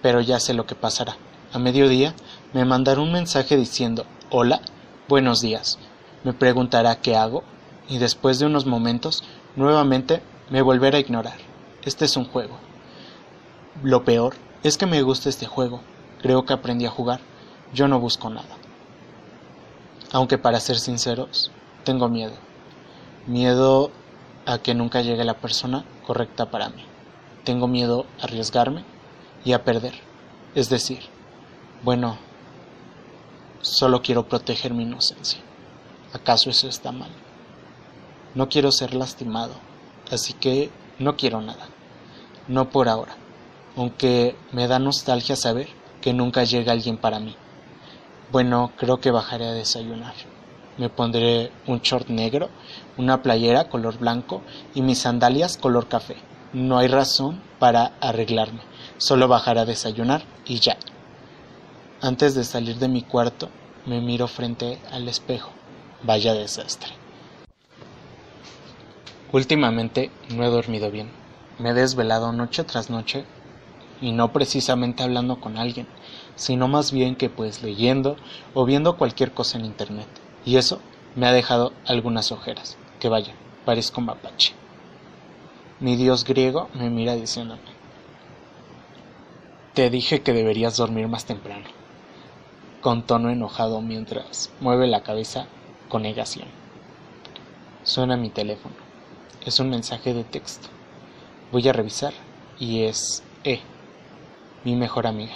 Pero 0.00 0.22
ya 0.22 0.40
sé 0.40 0.54
lo 0.54 0.64
que 0.64 0.74
pasará. 0.74 1.18
A 1.52 1.58
mediodía 1.58 2.14
me 2.54 2.64
mandará 2.64 3.02
un 3.02 3.12
mensaje 3.12 3.58
diciendo, 3.58 4.06
hola, 4.30 4.62
buenos 5.08 5.42
días. 5.42 5.78
Me 6.24 6.32
preguntará 6.32 7.02
qué 7.02 7.16
hago 7.16 7.44
y 7.86 7.98
después 7.98 8.38
de 8.38 8.46
unos 8.46 8.64
momentos 8.64 9.22
nuevamente 9.54 10.22
me 10.48 10.62
volverá 10.62 10.96
a 10.96 11.02
ignorar. 11.02 11.36
Este 11.84 12.06
es 12.06 12.16
un 12.16 12.24
juego. 12.24 12.56
Lo 13.82 14.06
peor 14.06 14.36
es 14.62 14.78
que 14.78 14.86
me 14.86 15.02
gusta 15.02 15.28
este 15.28 15.44
juego. 15.44 15.82
Creo 16.22 16.46
que 16.46 16.54
aprendí 16.54 16.86
a 16.86 16.90
jugar. 16.90 17.20
Yo 17.74 17.88
no 17.88 18.00
busco 18.00 18.30
nada. 18.30 18.56
Aunque 20.12 20.38
para 20.38 20.60
ser 20.60 20.78
sinceros, 20.78 21.50
tengo 21.86 22.08
miedo. 22.08 22.34
Miedo 23.28 23.92
a 24.44 24.58
que 24.58 24.74
nunca 24.74 25.02
llegue 25.02 25.22
la 25.22 25.38
persona 25.38 25.84
correcta 26.04 26.50
para 26.50 26.68
mí. 26.68 26.84
Tengo 27.44 27.68
miedo 27.68 28.06
a 28.20 28.24
arriesgarme 28.24 28.84
y 29.44 29.52
a 29.52 29.62
perder. 29.62 29.94
Es 30.56 30.68
decir, 30.68 30.98
bueno, 31.84 32.18
solo 33.60 34.02
quiero 34.02 34.28
proteger 34.28 34.74
mi 34.74 34.82
inocencia. 34.82 35.38
¿Acaso 36.12 36.50
eso 36.50 36.68
está 36.68 36.90
mal? 36.90 37.10
No 38.34 38.48
quiero 38.48 38.72
ser 38.72 38.92
lastimado, 38.92 39.54
así 40.10 40.32
que 40.32 40.70
no 40.98 41.16
quiero 41.16 41.40
nada. 41.40 41.68
No 42.48 42.68
por 42.70 42.88
ahora, 42.88 43.14
aunque 43.76 44.36
me 44.50 44.66
da 44.66 44.80
nostalgia 44.80 45.36
saber 45.36 45.68
que 46.00 46.12
nunca 46.12 46.42
llega 46.42 46.72
alguien 46.72 46.96
para 46.96 47.20
mí. 47.20 47.36
Bueno, 48.32 48.72
creo 48.76 48.98
que 49.00 49.12
bajaré 49.12 49.46
a 49.46 49.52
desayunar. 49.52 50.14
Me 50.78 50.90
pondré 50.90 51.50
un 51.66 51.80
short 51.80 52.08
negro, 52.08 52.50
una 52.98 53.22
playera 53.22 53.68
color 53.68 53.98
blanco 53.98 54.42
y 54.74 54.82
mis 54.82 54.98
sandalias 54.98 55.56
color 55.56 55.88
café. 55.88 56.16
No 56.52 56.78
hay 56.78 56.88
razón 56.88 57.40
para 57.58 57.92
arreglarme, 58.00 58.60
solo 58.98 59.26
bajar 59.28 59.58
a 59.58 59.64
desayunar 59.64 60.22
y 60.44 60.60
ya. 60.60 60.76
Antes 62.02 62.34
de 62.34 62.44
salir 62.44 62.76
de 62.78 62.88
mi 62.88 63.02
cuarto, 63.02 63.48
me 63.86 64.00
miro 64.00 64.28
frente 64.28 64.78
al 64.90 65.08
espejo. 65.08 65.50
Vaya 66.02 66.34
desastre. 66.34 66.90
Últimamente 69.32 70.10
no 70.34 70.44
he 70.44 70.48
dormido 70.48 70.90
bien. 70.90 71.10
Me 71.58 71.70
he 71.70 71.74
desvelado 71.74 72.32
noche 72.32 72.64
tras 72.64 72.90
noche 72.90 73.24
y 74.00 74.12
no 74.12 74.32
precisamente 74.32 75.02
hablando 75.02 75.40
con 75.40 75.56
alguien, 75.56 75.86
sino 76.34 76.68
más 76.68 76.92
bien 76.92 77.16
que 77.16 77.30
pues 77.30 77.62
leyendo 77.62 78.16
o 78.54 78.66
viendo 78.66 78.98
cualquier 78.98 79.32
cosa 79.32 79.58
en 79.58 79.64
internet. 79.64 80.08
Y 80.46 80.56
eso 80.56 80.80
me 81.16 81.26
ha 81.26 81.32
dejado 81.32 81.72
algunas 81.84 82.32
ojeras. 82.32 82.78
Que 83.00 83.10
vaya, 83.10 83.34
parezco 83.66 84.00
mapache. 84.00 84.54
Mi 85.80 85.96
dios 85.96 86.24
griego 86.24 86.70
me 86.72 86.88
mira 86.88 87.14
diciéndome, 87.16 87.60
te 89.74 89.90
dije 89.90 90.22
que 90.22 90.32
deberías 90.32 90.78
dormir 90.78 91.06
más 91.06 91.26
temprano, 91.26 91.66
con 92.80 93.02
tono 93.02 93.28
enojado 93.28 93.82
mientras 93.82 94.50
mueve 94.60 94.86
la 94.86 95.02
cabeza 95.02 95.48
con 95.90 96.00
negación. 96.02 96.48
Suena 97.82 98.16
mi 98.16 98.30
teléfono. 98.30 98.74
Es 99.44 99.60
un 99.60 99.68
mensaje 99.68 100.14
de 100.14 100.24
texto. 100.24 100.68
Voy 101.52 101.68
a 101.68 101.74
revisar 101.74 102.14
y 102.58 102.84
es 102.84 103.22
E, 103.44 103.60
mi 104.64 104.76
mejor 104.76 105.06
amiga. 105.06 105.34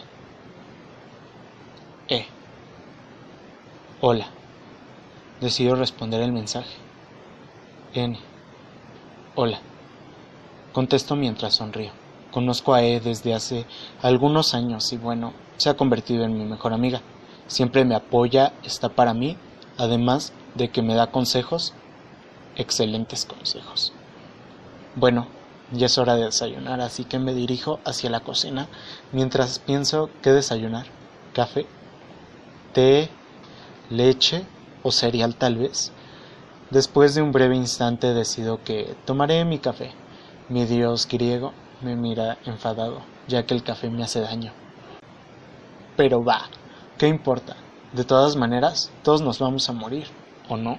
E. 2.09 2.25
Hola. 4.01 4.40
Decido 5.41 5.75
responder 5.75 6.21
el 6.21 6.33
mensaje. 6.33 6.77
N. 7.95 8.19
Hola. 9.35 9.59
Contesto 10.73 11.17
mientras 11.17 11.55
sonrío. 11.55 11.93
Conozco 12.31 12.75
a 12.75 12.83
E 12.83 13.01
desde 13.01 13.33
hace 13.33 13.65
algunos 14.03 14.53
años 14.53 14.93
y 14.93 14.99
bueno, 14.99 15.33
se 15.57 15.71
ha 15.71 15.79
convertido 15.79 16.25
en 16.25 16.37
mi 16.37 16.45
mejor 16.45 16.75
amiga. 16.75 17.01
Siempre 17.47 17.87
me 17.87 17.95
apoya, 17.95 18.53
está 18.65 18.91
para 18.91 19.15
mí, 19.15 19.39
además 19.79 20.35
de 20.57 20.69
que 20.69 20.83
me 20.83 20.95
da 20.95 21.11
consejos, 21.11 21.73
excelentes 22.57 23.25
consejos. 23.25 23.95
Bueno, 24.95 25.27
ya 25.73 25.87
es 25.87 25.97
hora 25.97 26.17
de 26.17 26.27
desayunar, 26.27 26.83
así 26.83 27.05
que 27.05 27.19
me 27.19 27.33
dirijo 27.33 27.81
hacia 27.87 28.11
la 28.11 28.21
cocina 28.21 28.69
mientras 29.11 29.59
pienso 29.59 30.11
qué 30.21 30.33
desayunar. 30.33 30.85
¿Café? 31.33 31.65
¿Té? 32.75 33.09
¿Leche? 33.89 34.45
O 34.83 34.91
cereal 34.91 35.35
tal 35.37 35.57
vez. 35.57 35.93
Después 36.71 37.15
de 37.15 37.23
un 37.23 37.33
breve 37.33 37.57
instante 37.57 38.15
decido 38.15 38.63
que 38.63 38.95
tomaré 39.05 39.45
mi 39.45 39.59
café. 39.59 39.93
Mi 40.49 40.67
dios 40.67 41.09
griego 41.09 41.53
me 41.81 41.97
mira 41.97 42.39
enfadado, 42.45 43.03
ya 43.27 43.45
que 43.45 43.55
el 43.55 43.63
café 43.63 43.91
me 43.91 44.03
hace 44.03 44.21
daño. 44.21 44.53
Pero 45.97 46.25
va, 46.25 46.43
¿qué 46.99 47.09
importa? 47.09 47.57
De 47.93 48.05
todas 48.05 48.37
maneras, 48.37 48.93
todos 49.03 49.23
nos 49.23 49.39
vamos 49.39 49.69
a 49.69 49.73
morir, 49.73 50.07
¿o 50.49 50.57
no? 50.57 50.79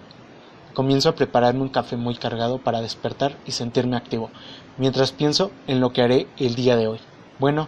Comienzo 0.74 1.10
a 1.10 1.15
prepararme 1.15 1.62
un 1.62 1.70
café 1.70 1.98
muy 1.98 2.15
cargado 2.15 2.60
para 2.60 2.81
despertar 2.81 3.36
y 3.46 3.51
sentirme 3.51 3.98
activo, 3.98 4.29
mientras 4.77 5.12
pienso 5.12 5.51
en 5.67 5.81
lo 5.81 5.91
que 5.91 6.01
haré 6.01 6.27
el 6.38 6.55
día 6.55 6.77
de 6.77 6.88
hoy. 6.88 7.00
Bueno, 7.39 7.67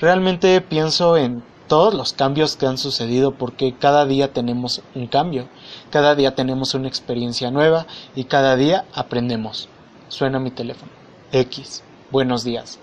realmente 0.00 0.60
pienso 0.60 1.16
en 1.16 1.42
todos 1.68 1.94
los 1.94 2.12
cambios 2.12 2.56
que 2.56 2.66
han 2.66 2.78
sucedido 2.78 3.32
porque 3.32 3.74
cada 3.74 4.06
día 4.06 4.32
tenemos 4.32 4.82
un 4.94 5.06
cambio, 5.06 5.48
cada 5.90 6.14
día 6.14 6.34
tenemos 6.34 6.74
una 6.74 6.88
experiencia 6.88 7.50
nueva 7.50 7.86
y 8.14 8.24
cada 8.24 8.56
día 8.56 8.84
aprendemos. 8.92 9.68
Suena 10.08 10.38
mi 10.38 10.50
teléfono. 10.50 10.92
X. 11.32 11.82
Buenos 12.10 12.44
días. 12.44 12.78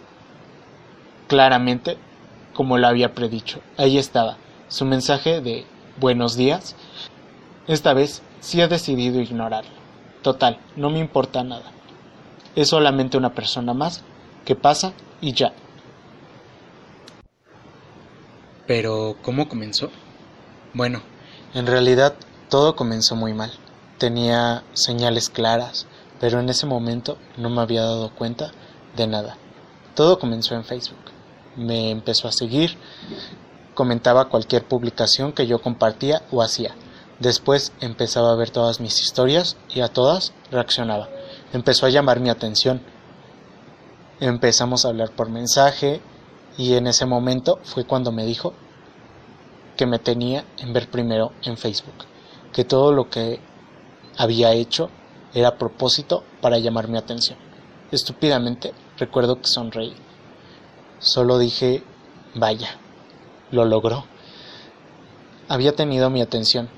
Claramente, 1.28 1.98
como 2.54 2.78
lo 2.78 2.88
había 2.88 3.14
predicho, 3.14 3.62
ahí 3.78 3.98
estaba 3.98 4.38
su 4.68 4.86
mensaje 4.86 5.42
de 5.42 5.66
buenos 6.00 6.36
días. 6.36 6.76
Esta 7.68 7.94
vez 7.94 8.22
sí 8.40 8.60
he 8.62 8.68
decidido 8.68 9.22
ignorarlo. 9.22 9.72
Total, 10.22 10.60
no 10.76 10.90
me 10.90 11.00
importa 11.00 11.44
nada. 11.44 11.72
Es 12.56 12.70
solamente 12.70 13.18
una 13.18 13.34
persona 13.34 13.74
más 13.74 14.04
que 14.44 14.56
pasa 14.56 14.94
y 15.22 15.34
ya. 15.34 15.54
Pero, 18.74 19.18
¿cómo 19.22 19.50
comenzó? 19.50 19.90
Bueno, 20.74 21.02
en 21.54 21.68
realidad 21.68 22.16
todo 22.48 22.78
comenzó 22.78 23.18
muy 23.18 23.34
mal. 23.34 23.52
Tenía 23.98 24.64
señales 24.72 25.30
claras, 25.30 25.88
pero 26.22 26.40
en 26.40 26.48
ese 26.48 26.68
momento 26.68 27.18
no 27.36 27.50
me 27.50 27.60
había 27.60 27.82
dado 27.82 28.16
cuenta 28.16 28.52
de 28.96 29.08
nada. 29.08 29.36
Todo 29.94 30.20
comenzó 30.20 30.56
en 30.56 30.64
Facebook. 30.64 31.12
Me 31.58 31.90
empezó 31.92 32.30
a 32.30 32.32
seguir, 32.32 32.78
comentaba 33.74 34.30
cualquier 34.30 34.66
publicación 34.66 35.34
que 35.34 35.48
yo 35.48 35.62
compartía 35.62 36.22
o 36.32 36.42
hacía. 36.42 36.74
Después 37.20 37.74
empezaba 37.82 38.32
a 38.32 38.38
ver 38.38 38.52
todas 38.52 38.80
mis 38.80 39.02
historias 39.02 39.58
y 39.68 39.82
a 39.82 39.90
todas 39.90 40.32
reaccionaba. 40.50 41.10
Empezó 41.52 41.88
a 41.88 41.90
llamar 41.90 42.22
mi 42.22 42.30
atención. 42.30 42.82
Empezamos 44.22 44.86
a 44.86 44.88
hablar 44.88 45.12
por 45.12 45.30
mensaje 45.30 46.00
y 46.58 46.76
en 46.76 46.88
ese 46.88 47.06
momento 47.06 47.60
fue 47.64 47.86
cuando 47.86 48.12
me 48.12 48.26
dijo 48.26 48.54
que 49.82 49.88
me 49.88 49.98
tenía 49.98 50.46
en 50.60 50.74
ver 50.74 50.92
primero 50.92 51.32
en 51.42 51.58
Facebook, 51.58 52.06
que 52.54 52.64
todo 52.64 52.94
lo 52.94 53.10
que 53.10 53.40
había 54.16 54.54
hecho 54.54 54.92
era 55.34 55.48
a 55.48 55.58
propósito 55.58 56.24
para 56.40 56.60
llamar 56.60 56.88
mi 56.88 57.00
atención. 57.00 57.40
Estúpidamente 57.92 58.76
recuerdo 59.00 59.42
que 59.42 59.48
sonreí. 59.48 59.96
Solo 61.00 61.40
dije, 61.40 61.82
vaya, 62.36 62.78
lo 63.50 63.66
logró. 63.66 64.06
Había 65.48 65.76
tenido 65.76 66.12
mi 66.12 66.22
atención. 66.22 66.70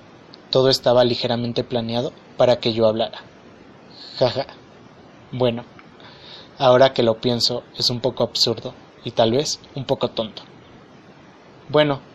Todo 0.49 0.69
estaba 0.69 1.03
ligeramente 1.03 1.65
planeado 1.65 2.13
para 2.37 2.61
que 2.61 2.71
yo 2.71 2.87
hablara. 2.87 3.19
Jaja. 4.17 4.45
Bueno, 5.33 5.65
ahora 6.57 6.93
que 6.93 7.03
lo 7.03 7.19
pienso 7.19 7.63
es 7.77 7.89
un 7.89 7.99
poco 7.99 8.23
absurdo 8.23 8.73
y 9.03 9.11
tal 9.11 9.33
vez 9.33 9.59
un 9.75 9.83
poco 9.83 10.07
tonto. 10.11 10.43
Bueno, 11.67 12.12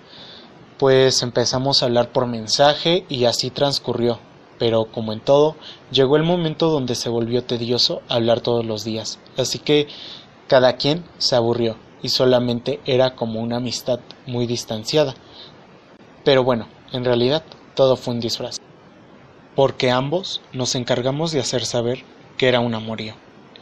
pues 0.79 1.23
empezamos 1.23 1.83
a 1.83 1.87
hablar 1.87 2.13
por 2.13 2.27
mensaje 2.27 3.05
y 3.09 3.25
así 3.25 3.51
transcurrió, 3.51 4.21
pero 4.59 4.85
como 4.87 5.13
en 5.13 5.21
todo, 5.21 5.57
llegó 5.91 6.17
el 6.17 6.23
momento 6.23 6.71
donde 6.71 6.95
se 6.95 7.09
volvió 7.09 7.43
tedioso 7.43 8.01
hablar 8.09 8.41
todos 8.41 8.65
los 8.65 8.85
días, 8.85 9.19
así 9.37 9.59
que 9.59 9.89
cada 10.47 10.77
quien 10.77 11.05
se 11.19 11.35
aburrió 11.35 11.77
y 12.01 12.11
solamente 12.11 12.81
era 12.87 13.17
como 13.17 13.41
una 13.41 13.57
amistad 13.57 13.99
muy 14.27 14.47
distanciada. 14.47 15.15
Pero 16.25 16.45
bueno, 16.45 16.69
en 16.93 17.05
realidad 17.05 17.43
todo 17.75 17.97
fue 17.97 18.15
un 18.15 18.21
disfraz, 18.21 18.59
porque 19.57 19.91
ambos 19.91 20.41
nos 20.53 20.77
encargamos 20.77 21.33
de 21.33 21.41
hacer 21.41 21.65
saber 21.65 22.05
que 22.37 22.49
era 22.49 22.61
un 22.61 22.75
amorío. 22.75 23.15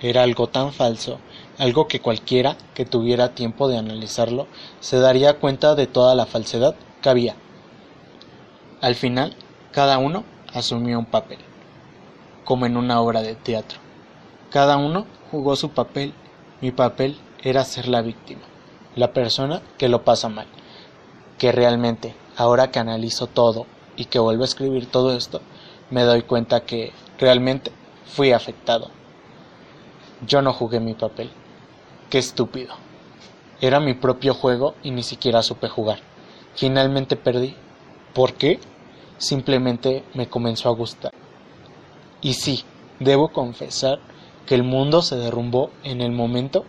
Era 0.03 0.23
algo 0.23 0.49
tan 0.49 0.75
falso, 0.75 1.19
algo 1.57 1.89
que 1.89 2.01
cualquiera 2.01 2.59
que 2.75 2.85
tuviera 2.85 3.35
tiempo 3.35 3.67
de 3.67 3.79
analizarlo 3.79 4.47
se 4.81 4.99
daría 4.99 5.39
cuenta 5.39 5.75
de 5.75 5.87
toda 5.87 6.15
la 6.15 6.27
falsedad 6.27 6.77
que 7.03 7.09
había. 7.09 7.35
Al 8.81 8.95
final, 8.95 9.35
cada 9.73 9.99
uno 9.99 10.25
asumió 10.53 10.99
un 10.99 11.07
papel, 11.07 11.39
como 12.45 12.67
en 12.67 12.77
una 12.77 13.01
obra 13.01 13.23
de 13.23 13.35
teatro. 13.35 13.79
Cada 14.51 14.77
uno 14.77 15.07
jugó 15.31 15.57
su 15.57 15.71
papel. 15.71 16.15
Mi 16.61 16.71
papel 16.71 17.19
era 17.43 17.65
ser 17.65 17.89
la 17.89 18.03
víctima, 18.03 18.43
la 18.95 19.13
persona 19.13 19.61
que 19.77 19.89
lo 19.89 20.05
pasa 20.05 20.29
mal, 20.29 20.47
que 21.39 21.53
realmente, 21.53 22.15
ahora 22.37 22.71
que 22.71 22.79
analizo 22.79 23.27
todo 23.27 23.67
y 23.97 24.07
que 24.07 24.19
vuelvo 24.19 24.43
a 24.43 24.47
escribir 24.47 24.87
todo 24.87 25.15
esto, 25.15 25.41
me 25.91 26.03
doy 26.03 26.23
cuenta 26.23 26.65
que 26.65 26.93
realmente 27.19 27.73
fui 28.07 28.33
afectado. 28.33 28.91
Yo 30.27 30.41
no 30.41 30.53
jugué 30.53 30.81
mi 30.81 30.95
papel. 30.95 31.31
Qué 32.09 32.19
estúpido. 32.19 32.75
Era 33.61 33.81
mi 33.81 33.95
propio 33.95 34.33
juego 34.33 34.75
y 34.83 34.91
ni 34.91 35.03
siquiera 35.03 35.43
supe 35.43 35.69
jugar. 35.69 35.99
Finalmente 36.57 37.17
perdí. 37.17 37.55
¿Por 38.15 38.35
qué? 38.35 38.59
Simplemente 39.19 40.05
me 40.15 40.29
comenzó 40.29 40.69
a 40.69 40.75
gustar. 40.75 41.13
Y 42.21 42.35
sí, 42.35 42.65
debo 42.99 43.29
confesar 43.29 44.01
que 44.47 44.55
el 44.55 44.65
mundo 44.65 45.03
se 45.03 45.17
derrumbó 45.17 45.71
en 45.85 46.01
el 46.01 46.13
momento 46.13 46.65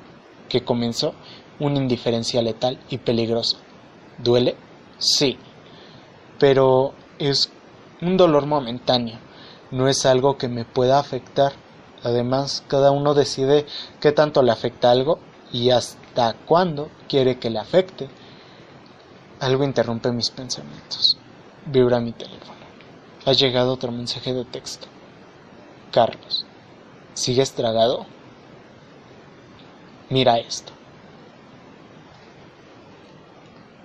que 0.49 0.63
comenzó 0.63 1.13
una 1.59 1.77
indiferencia 1.77 2.41
letal 2.41 2.79
y 2.89 2.99
peligrosa. 2.99 3.57
¿Duele? 4.17 4.55
Sí. 4.97 5.37
Pero 6.39 6.93
es 7.17 7.51
un 8.01 8.17
dolor 8.17 8.45
momentáneo. 8.45 9.17
No 9.71 9.87
es 9.87 10.05
algo 10.05 10.37
que 10.37 10.47
me 10.47 10.65
pueda 10.65 10.99
afectar 10.99 11.53
Además, 12.03 12.63
cada 12.67 12.91
uno 12.91 13.13
decide 13.13 13.65
qué 13.99 14.11
tanto 14.11 14.41
le 14.43 14.51
afecta 14.51 14.91
algo 14.91 15.19
y 15.51 15.71
hasta 15.71 16.33
cuándo 16.45 16.89
quiere 17.09 17.39
que 17.39 17.49
le 17.49 17.59
afecte. 17.59 18.07
Algo 19.39 19.63
interrumpe 19.63 20.11
mis 20.11 20.31
pensamientos. 20.31 21.15
Vibra 21.67 21.99
mi 21.99 22.11
teléfono. 22.11 22.57
Ha 23.25 23.33
llegado 23.33 23.71
otro 23.71 23.91
mensaje 23.91 24.33
de 24.33 24.45
texto. 24.45 24.87
Carlos, 25.91 26.45
¿sigues 27.13 27.53
tragado? 27.53 28.07
Mira 30.09 30.39
esto. 30.39 30.73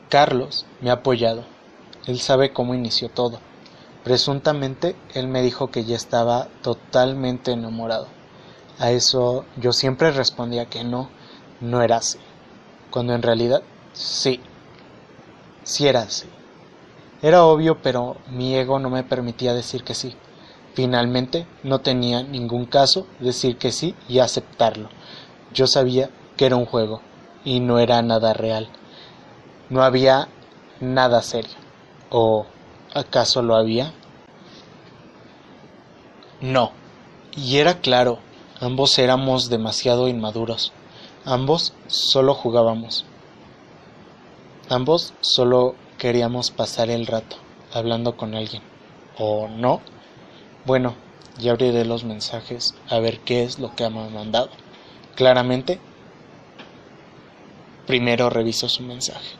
Carlos 0.09 0.65
me 0.81 0.89
ha 0.89 0.95
apoyado. 0.95 1.45
Él 2.07 2.19
sabe 2.19 2.55
cómo 2.55 2.75
inició 2.75 3.11
todo. 3.11 3.39
Presuntamente 4.05 4.97
él 5.15 5.29
me 5.29 5.43
dijo 5.43 5.71
que 5.71 5.85
ya 5.85 5.97
estaba 5.97 6.49
totalmente 6.63 7.53
enamorado. 7.53 8.09
A 8.79 8.91
eso 8.91 9.45
yo 9.57 9.73
siempre 9.73 10.13
respondía 10.13 10.65
que 10.67 10.83
no, 10.83 11.11
no 11.61 11.83
era 11.83 11.97
así. 11.97 12.19
Cuando 12.91 13.15
en 13.15 13.23
realidad 13.23 13.63
sí, 13.93 14.41
sí 15.65 15.87
era 15.87 16.03
así. 16.03 16.29
Era 17.23 17.45
obvio, 17.45 17.81
pero 17.83 18.17
mi 18.31 18.55
ego 18.55 18.79
no 18.79 18.91
me 18.91 19.05
permitía 19.05 19.55
decir 19.55 19.85
que 19.85 19.95
sí. 19.95 20.15
Finalmente 20.75 21.47
no 21.63 21.81
tenía 21.81 22.23
ningún 22.23 22.65
caso 22.65 23.07
decir 23.21 23.59
que 23.59 23.73
sí 23.73 23.95
y 24.09 24.19
aceptarlo. 24.19 24.89
Yo 25.53 25.67
sabía 25.67 26.11
que 26.37 26.47
era 26.47 26.57
un 26.57 26.67
juego 26.67 27.01
y 27.45 27.61
no 27.61 27.79
era 27.79 28.01
nada 28.03 28.33
real. 28.33 28.69
No 29.71 29.83
había 29.83 30.29
nada 30.81 31.23
serio. 31.23 31.57
O 32.11 32.47
¿Acaso 32.95 33.41
lo 33.41 33.57
había? 33.57 33.95
No. 36.43 36.73
Y 37.35 37.57
era 37.57 37.81
claro, 37.81 38.19
ambos 38.61 38.99
éramos 38.99 39.49
demasiado 39.49 40.09
inmaduros. 40.09 40.73
Ambos 41.25 41.73
solo 41.87 42.35
jugábamos. 42.35 43.07
Ambos 44.73 45.13
solo 45.21 45.75
queríamos 45.99 46.51
pasar 46.51 46.89
el 46.89 47.07
rato 47.07 47.37
hablando 47.75 48.17
con 48.17 48.35
alguien. 48.35 48.63
¿O 49.19 49.47
no? 49.47 49.83
Bueno, 50.65 50.95
ya 51.39 51.53
abriré 51.53 51.85
los 51.85 52.05
mensajes 52.05 52.75
a 52.89 52.99
ver 52.99 53.21
qué 53.21 53.43
es 53.43 53.59
lo 53.59 53.77
que 53.77 53.85
hemos 53.85 54.11
mandado. 54.11 54.49
Claramente, 55.15 55.79
primero 57.87 58.31
reviso 58.31 58.67
su 58.71 58.83
mensaje. 58.83 59.37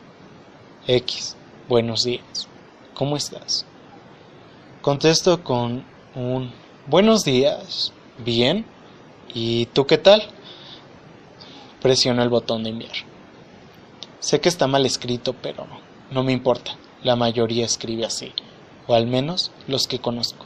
X, 0.85 1.35
buenos 1.67 2.03
días. 2.03 2.47
¿Cómo 2.93 3.17
estás? 3.17 3.65
Contesto 4.83 5.43
con 5.43 5.83
un 6.13 6.51
buenos 6.85 7.23
días, 7.23 7.91
bien, 8.19 8.67
¿y 9.33 9.65
tú 9.65 9.87
qué 9.87 9.97
tal? 9.97 10.21
Presiono 11.81 12.21
el 12.21 12.29
botón 12.29 12.63
de 12.63 12.69
enviar. 12.69 13.12
Sé 14.23 14.39
que 14.39 14.47
está 14.47 14.67
mal 14.67 14.85
escrito, 14.85 15.33
pero 15.33 15.67
no 16.09 16.23
me 16.23 16.31
importa. 16.31 16.77
La 17.03 17.17
mayoría 17.17 17.65
escribe 17.65 18.05
así, 18.05 18.31
o 18.87 18.93
al 18.93 19.05
menos 19.05 19.51
los 19.67 19.85
que 19.85 19.99
conozco. 19.99 20.45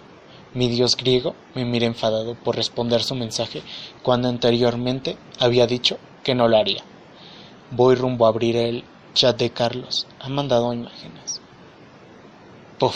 Mi 0.55 0.67
dios 0.67 0.97
griego 0.97 1.35
me 1.53 1.63
mira 1.63 1.85
enfadado 1.85 2.33
por 2.33 2.55
responder 2.55 3.03
su 3.03 3.13
mensaje 3.13 3.61
cuando 4.01 4.29
anteriormente 4.29 5.15
había 5.39 5.67
dicho 5.67 5.99
que 6.23 6.33
no 6.33 6.47
lo 6.47 6.57
haría. 6.57 6.83
Voy 7.69 7.93
rumbo 7.93 8.25
a 8.25 8.29
abrir 8.29 8.55
el 8.55 8.83
chat 9.13 9.37
de 9.37 9.51
Carlos. 9.51 10.07
Ha 10.21 10.29
mandado 10.29 10.73
imágenes. 10.73 11.39
Puf. 12.79 12.95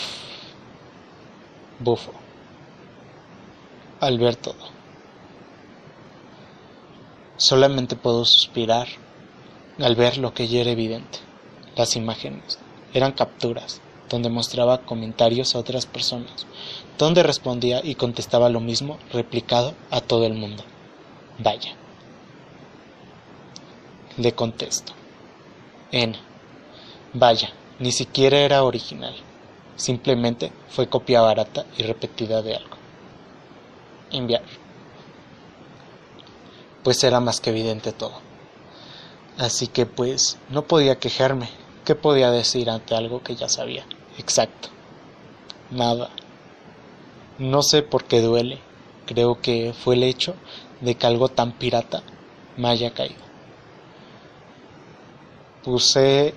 Bufo. 1.78 2.12
Al 4.00 4.18
ver 4.18 4.34
todo. 4.34 4.72
Solamente 7.36 7.94
puedo 7.94 8.24
suspirar 8.24 8.88
al 9.78 9.96
ver 9.96 10.18
lo 10.18 10.34
que 10.34 10.48
ya 10.48 10.60
era 10.60 10.70
evidente. 10.70 11.18
Las 11.76 11.96
imágenes 11.96 12.58
eran 12.92 13.12
capturas 13.12 13.80
donde 14.08 14.28
mostraba 14.28 14.82
comentarios 14.84 15.54
a 15.54 15.58
otras 15.58 15.86
personas, 15.86 16.46
donde 16.98 17.22
respondía 17.22 17.80
y 17.82 17.94
contestaba 17.94 18.50
lo 18.50 18.60
mismo 18.60 18.98
replicado 19.10 19.74
a 19.90 20.02
todo 20.02 20.26
el 20.26 20.34
mundo. 20.34 20.64
Vaya. 21.38 21.74
Le 24.18 24.34
contesto. 24.34 24.92
N. 25.90 26.18
Vaya, 27.14 27.50
ni 27.78 27.90
siquiera 27.90 28.38
era 28.40 28.64
original. 28.64 29.14
Simplemente 29.76 30.52
fue 30.68 30.88
copia 30.88 31.22
barata 31.22 31.64
y 31.78 31.82
repetida 31.82 32.42
de 32.42 32.56
algo. 32.56 32.76
Enviar. 34.10 34.42
Pues 36.84 37.02
era 37.02 37.20
más 37.20 37.40
que 37.40 37.50
evidente 37.50 37.92
todo. 37.92 38.31
Así 39.38 39.66
que 39.66 39.86
pues 39.86 40.38
no 40.50 40.62
podía 40.62 40.98
quejarme. 40.98 41.48
¿Qué 41.84 41.94
podía 41.94 42.30
decir 42.30 42.70
ante 42.70 42.94
algo 42.94 43.22
que 43.22 43.34
ya 43.34 43.48
sabía? 43.48 43.84
Exacto. 44.18 44.68
Nada. 45.70 46.10
No 47.38 47.62
sé 47.62 47.82
por 47.82 48.04
qué 48.04 48.20
duele. 48.20 48.60
Creo 49.06 49.40
que 49.40 49.72
fue 49.72 49.94
el 49.94 50.04
hecho 50.04 50.34
de 50.80 50.94
que 50.94 51.06
algo 51.06 51.28
tan 51.28 51.52
pirata 51.52 52.02
me 52.56 52.68
haya 52.68 52.92
caído. 52.92 53.22
Puse 55.64 56.34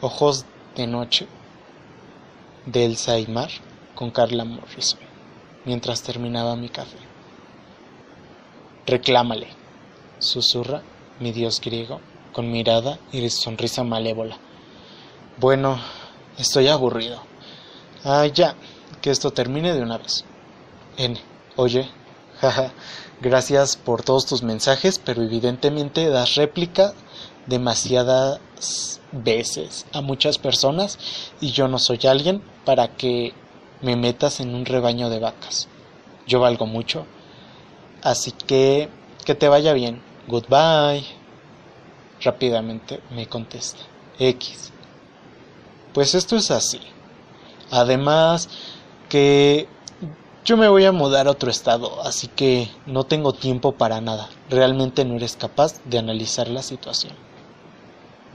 ojos 0.00 0.44
de 0.76 0.86
noche 0.86 1.26
del 2.66 2.96
Saimar 2.96 3.50
con 3.94 4.10
Carla 4.10 4.44
Morrison, 4.44 5.00
mientras 5.64 6.02
terminaba 6.02 6.56
mi 6.56 6.68
café. 6.68 6.98
Reclámale, 8.86 9.48
susurra 10.18 10.82
mi 11.18 11.32
dios 11.32 11.60
griego, 11.60 12.00
con 12.32 12.50
mirada 12.50 12.98
y 13.12 13.28
sonrisa 13.30 13.84
malévola. 13.84 14.38
Bueno, 15.38 15.78
estoy 16.38 16.68
aburrido. 16.68 17.20
Ah, 18.04 18.26
ya, 18.26 18.54
que 19.00 19.10
esto 19.10 19.32
termine 19.32 19.74
de 19.74 19.82
una 19.82 19.98
vez. 19.98 20.24
N, 20.96 21.18
oye, 21.56 21.88
jaja, 22.40 22.72
gracias 23.20 23.76
por 23.76 24.02
todos 24.02 24.26
tus 24.26 24.42
mensajes, 24.42 24.98
pero 24.98 25.22
evidentemente 25.22 26.08
das 26.08 26.34
réplica 26.34 26.92
demasiadas 27.46 29.00
veces 29.12 29.86
a 29.92 30.00
muchas 30.00 30.38
personas 30.38 30.98
y 31.40 31.50
yo 31.52 31.68
no 31.68 31.78
soy 31.78 32.00
alguien 32.06 32.42
para 32.64 32.96
que 32.96 33.32
me 33.82 33.96
metas 33.96 34.40
en 34.40 34.54
un 34.54 34.66
rebaño 34.66 35.08
de 35.08 35.18
vacas. 35.18 35.68
Yo 36.26 36.40
valgo 36.40 36.66
mucho. 36.66 37.06
Así 38.02 38.32
que 38.32 38.88
que 39.24 39.34
te 39.34 39.48
vaya 39.48 39.72
bien. 39.72 40.02
Goodbye. 40.28 41.19
Rápidamente 42.22 43.00
me 43.10 43.26
contesta. 43.26 43.80
X. 44.18 44.72
Pues 45.94 46.14
esto 46.14 46.36
es 46.36 46.50
así. 46.50 46.80
Además 47.70 48.48
que 49.08 49.68
yo 50.44 50.56
me 50.56 50.68
voy 50.68 50.84
a 50.84 50.92
mudar 50.92 51.26
a 51.26 51.30
otro 51.30 51.50
estado, 51.50 52.02
así 52.02 52.26
que 52.26 52.68
no 52.86 53.04
tengo 53.04 53.32
tiempo 53.32 53.72
para 53.72 54.00
nada. 54.00 54.28
Realmente 54.48 55.04
no 55.04 55.16
eres 55.16 55.36
capaz 55.36 55.80
de 55.84 55.98
analizar 55.98 56.48
la 56.48 56.62
situación. 56.62 57.14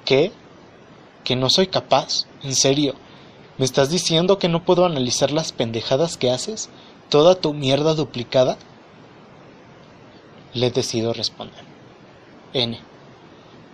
¿Qué? 0.06 0.32
¿Que 1.24 1.36
no 1.36 1.50
soy 1.50 1.68
capaz? 1.68 2.26
¿En 2.44 2.56
serio? 2.56 2.96
¿Me 3.58 3.66
estás 3.66 3.90
diciendo 3.90 4.38
que 4.38 4.50
no 4.50 4.64
puedo 4.66 4.86
analizar 4.86 5.32
las 5.32 5.52
pendejadas 5.52 6.18
que 6.18 6.30
haces? 6.30 6.70
¿Toda 7.10 7.36
tu 7.36 7.54
mierda 7.54 7.94
duplicada? 7.96 8.58
Le 10.54 10.72
decido 10.72 11.14
responder. 11.14 11.64
N. 12.54 12.80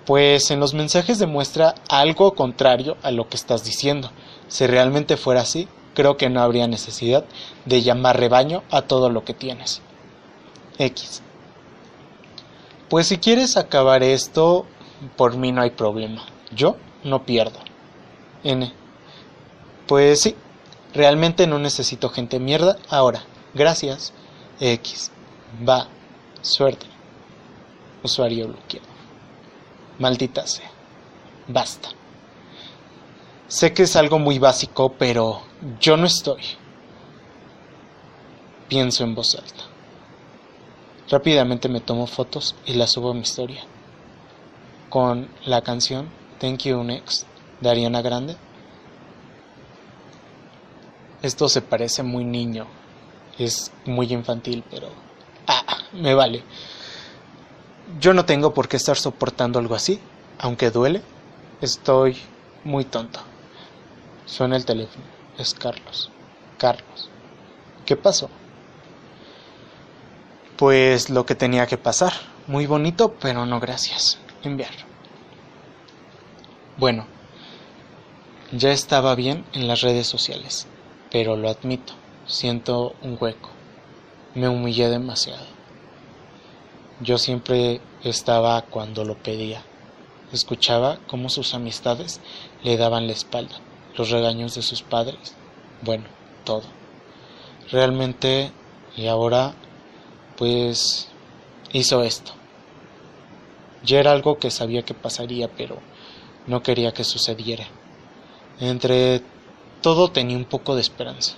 Pues 0.05 0.49
en 0.51 0.59
los 0.59 0.73
mensajes 0.73 1.19
demuestra 1.19 1.75
algo 1.87 2.33
contrario 2.33 2.97
a 3.03 3.11
lo 3.11 3.29
que 3.29 3.37
estás 3.37 3.63
diciendo. 3.63 4.11
Si 4.47 4.65
realmente 4.67 5.15
fuera 5.15 5.41
así, 5.41 5.67
creo 5.93 6.17
que 6.17 6.29
no 6.29 6.41
habría 6.41 6.67
necesidad 6.67 7.25
de 7.65 7.81
llamar 7.81 8.19
rebaño 8.19 8.63
a 8.71 8.81
todo 8.81 9.09
lo 9.09 9.23
que 9.23 9.33
tienes. 9.33 9.81
X. 10.77 11.21
Pues 12.89 13.07
si 13.07 13.17
quieres 13.17 13.57
acabar 13.57 14.03
esto, 14.03 14.65
por 15.15 15.37
mí 15.37 15.51
no 15.51 15.61
hay 15.61 15.69
problema. 15.69 16.23
Yo 16.53 16.75
no 17.03 17.23
pierdo. 17.23 17.59
N. 18.43 18.73
Pues 19.87 20.21
sí, 20.21 20.35
realmente 20.93 21.47
no 21.47 21.59
necesito 21.59 22.09
gente 22.09 22.39
mierda 22.39 22.77
ahora. 22.89 23.23
Gracias. 23.53 24.13
X. 24.59 25.11
Va. 25.67 25.87
Suerte. 26.41 26.87
Usuario 28.03 28.47
bloqueado. 28.47 28.90
Maldita 30.01 30.47
sea. 30.47 30.71
Basta. 31.47 31.89
Sé 33.47 33.71
que 33.71 33.83
es 33.83 33.95
algo 33.95 34.17
muy 34.17 34.39
básico, 34.39 34.93
pero 34.97 35.43
yo 35.79 35.95
no 35.95 36.07
estoy. 36.07 36.41
Pienso 38.67 39.03
en 39.03 39.13
voz 39.13 39.35
alta. 39.35 39.63
Rápidamente 41.07 41.69
me 41.69 41.81
tomo 41.81 42.07
fotos 42.07 42.55
y 42.65 42.73
las 42.73 42.93
subo 42.93 43.11
a 43.11 43.13
mi 43.13 43.19
historia. 43.19 43.61
Con 44.89 45.29
la 45.45 45.61
canción 45.61 46.09
Thank 46.39 46.63
You 46.63 46.83
Next 46.83 47.27
de 47.59 47.69
Ariana 47.69 48.01
Grande. 48.01 48.35
Esto 51.21 51.47
se 51.47 51.61
parece 51.61 52.01
muy 52.01 52.23
niño. 52.23 52.65
Es 53.37 53.71
muy 53.85 54.11
infantil, 54.11 54.63
pero... 54.67 54.89
Ah, 55.45 55.77
me 55.93 56.15
vale. 56.15 56.43
Yo 57.99 58.13
no 58.13 58.25
tengo 58.25 58.53
por 58.53 58.67
qué 58.67 58.77
estar 58.77 58.97
soportando 58.97 59.59
algo 59.59 59.75
así, 59.75 59.99
aunque 60.39 60.71
duele. 60.71 61.01
Estoy 61.61 62.17
muy 62.63 62.85
tonto. 62.85 63.19
Suena 64.25 64.55
el 64.55 64.65
teléfono. 64.65 65.03
Es 65.37 65.53
Carlos. 65.53 66.09
Carlos. 66.57 67.09
¿Qué 67.85 67.95
pasó? 67.95 68.29
Pues 70.57 71.09
lo 71.09 71.25
que 71.25 71.35
tenía 71.35 71.67
que 71.67 71.77
pasar. 71.77 72.13
Muy 72.47 72.65
bonito, 72.65 73.15
pero 73.19 73.45
no 73.45 73.59
gracias. 73.59 74.19
Enviar. 74.43 74.73
Bueno, 76.77 77.05
ya 78.51 78.71
estaba 78.71 79.13
bien 79.15 79.45
en 79.53 79.67
las 79.67 79.81
redes 79.81 80.07
sociales, 80.07 80.67
pero 81.11 81.35
lo 81.35 81.49
admito, 81.49 81.93
siento 82.25 82.95
un 83.01 83.17
hueco. 83.19 83.49
Me 84.33 84.49
humillé 84.49 84.89
demasiado. 84.89 85.45
Yo 87.01 87.17
siempre 87.17 87.81
estaba 88.03 88.61
cuando 88.63 89.03
lo 89.03 89.15
pedía. 89.15 89.63
Escuchaba 90.31 90.99
cómo 91.07 91.29
sus 91.29 91.53
amistades 91.53 92.21
le 92.63 92.77
daban 92.77 93.07
la 93.07 93.13
espalda 93.13 93.59
los 93.97 94.09
regaños 94.09 94.55
de 94.55 94.61
sus 94.61 94.81
padres, 94.81 95.35
bueno, 95.81 96.05
todo. 96.43 96.63
Realmente, 97.71 98.51
y 98.95 99.07
ahora, 99.07 99.53
pues, 100.37 101.09
hizo 101.71 102.03
esto. 102.03 102.33
Ya 103.83 103.99
era 103.99 104.11
algo 104.11 104.37
que 104.37 104.51
sabía 104.51 104.83
que 104.83 104.93
pasaría, 104.93 105.49
pero 105.49 105.79
no 106.47 106.61
quería 106.61 106.93
que 106.93 107.03
sucediera. 107.03 107.65
Entre 108.59 109.21
todo 109.81 110.11
tenía 110.11 110.37
un 110.37 110.45
poco 110.45 110.75
de 110.75 110.81
esperanza. 110.81 111.35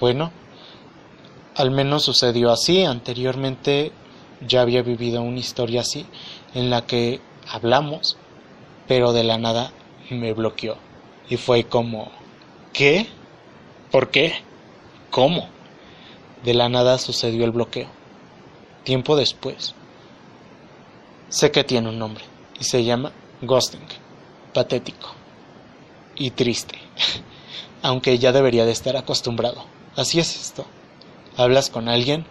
Bueno, 0.00 0.32
al 1.54 1.70
menos 1.70 2.02
sucedió 2.02 2.50
así. 2.50 2.84
Anteriormente 2.84 3.92
ya 4.40 4.62
había 4.62 4.82
vivido 4.82 5.22
una 5.22 5.38
historia 5.38 5.80
así, 5.80 6.06
en 6.54 6.70
la 6.70 6.86
que 6.86 7.20
hablamos, 7.48 8.16
pero 8.86 9.12
de 9.12 9.24
la 9.24 9.38
nada 9.38 9.72
me 10.10 10.32
bloqueó. 10.32 10.76
Y 11.28 11.36
fue 11.36 11.64
como, 11.64 12.10
¿qué? 12.72 13.06
¿Por 13.90 14.10
qué? 14.10 14.34
¿Cómo? 15.10 15.48
De 16.44 16.54
la 16.54 16.68
nada 16.68 16.98
sucedió 16.98 17.44
el 17.44 17.52
bloqueo. 17.52 17.88
Tiempo 18.84 19.16
después. 19.16 19.74
Sé 21.28 21.50
que 21.50 21.64
tiene 21.64 21.88
un 21.88 21.98
nombre 21.98 22.24
y 22.60 22.64
se 22.64 22.84
llama 22.84 23.12
ghosting. 23.42 23.80
Patético. 24.52 25.14
Y 26.16 26.30
triste. 26.30 26.78
Aunque 27.82 28.18
ya 28.18 28.32
debería 28.32 28.64
de 28.64 28.72
estar 28.72 28.96
acostumbrado. 28.96 29.64
Así 29.96 30.20
es 30.20 30.36
esto. 30.36 30.66
Hablas 31.36 31.70
con 31.70 31.88
alguien, 31.88 32.26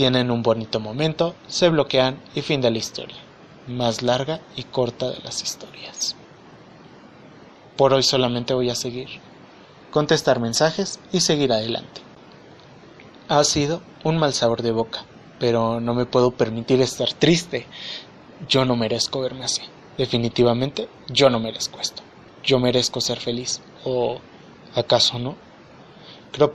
tienen 0.00 0.30
un 0.30 0.42
bonito 0.42 0.80
momento, 0.80 1.34
se 1.46 1.68
bloquean 1.68 2.18
y 2.34 2.40
fin 2.40 2.62
de 2.62 2.70
la 2.70 2.78
historia. 2.78 3.18
Más 3.68 4.00
larga 4.00 4.40
y 4.56 4.62
corta 4.62 5.10
de 5.10 5.18
las 5.22 5.42
historias. 5.42 6.16
Por 7.76 7.92
hoy 7.92 8.02
solamente 8.02 8.54
voy 8.54 8.70
a 8.70 8.74
seguir, 8.74 9.10
contestar 9.90 10.40
mensajes 10.40 11.00
y 11.12 11.20
seguir 11.20 11.52
adelante. 11.52 12.00
Ha 13.28 13.44
sido 13.44 13.82
un 14.02 14.16
mal 14.16 14.32
sabor 14.32 14.62
de 14.62 14.72
boca, 14.72 15.04
pero 15.38 15.80
no 15.80 15.92
me 15.92 16.06
puedo 16.06 16.30
permitir 16.30 16.80
estar 16.80 17.12
triste. 17.12 17.66
Yo 18.48 18.64
no 18.64 18.76
merezco 18.76 19.20
verme 19.20 19.44
así. 19.44 19.60
Definitivamente, 19.98 20.88
yo 21.08 21.28
no 21.28 21.40
merezco 21.40 21.78
esto. 21.78 22.02
Yo 22.42 22.58
merezco 22.58 23.02
ser 23.02 23.20
feliz. 23.20 23.60
¿O 23.84 24.18
acaso 24.74 25.18
no? 25.18 25.36
Creo, 26.32 26.54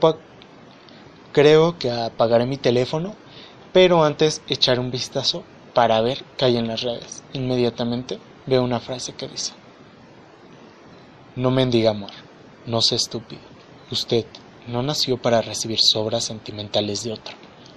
creo 1.30 1.78
que 1.78 1.92
apagaré 1.92 2.44
mi 2.44 2.56
teléfono, 2.56 3.14
pero 3.76 4.04
antes 4.04 4.40
echar 4.48 4.80
un 4.80 4.90
vistazo 4.90 5.44
para 5.74 6.00
ver 6.00 6.24
qué 6.38 6.46
hay 6.46 6.56
en 6.56 6.66
las 6.66 6.80
redes. 6.80 7.22
Inmediatamente 7.34 8.18
veo 8.46 8.64
una 8.64 8.80
frase 8.80 9.12
que 9.12 9.28
dice, 9.28 9.52
no 11.34 11.50
mendiga 11.50 11.90
amor, 11.90 12.12
no 12.64 12.80
sea 12.80 12.96
estúpido. 12.96 13.42
Usted 13.90 14.24
no 14.66 14.82
nació 14.82 15.20
para 15.20 15.42
recibir 15.42 15.78
sobras 15.78 16.24
sentimentales 16.24 17.04
de 17.04 17.12
otro. 17.12 17.34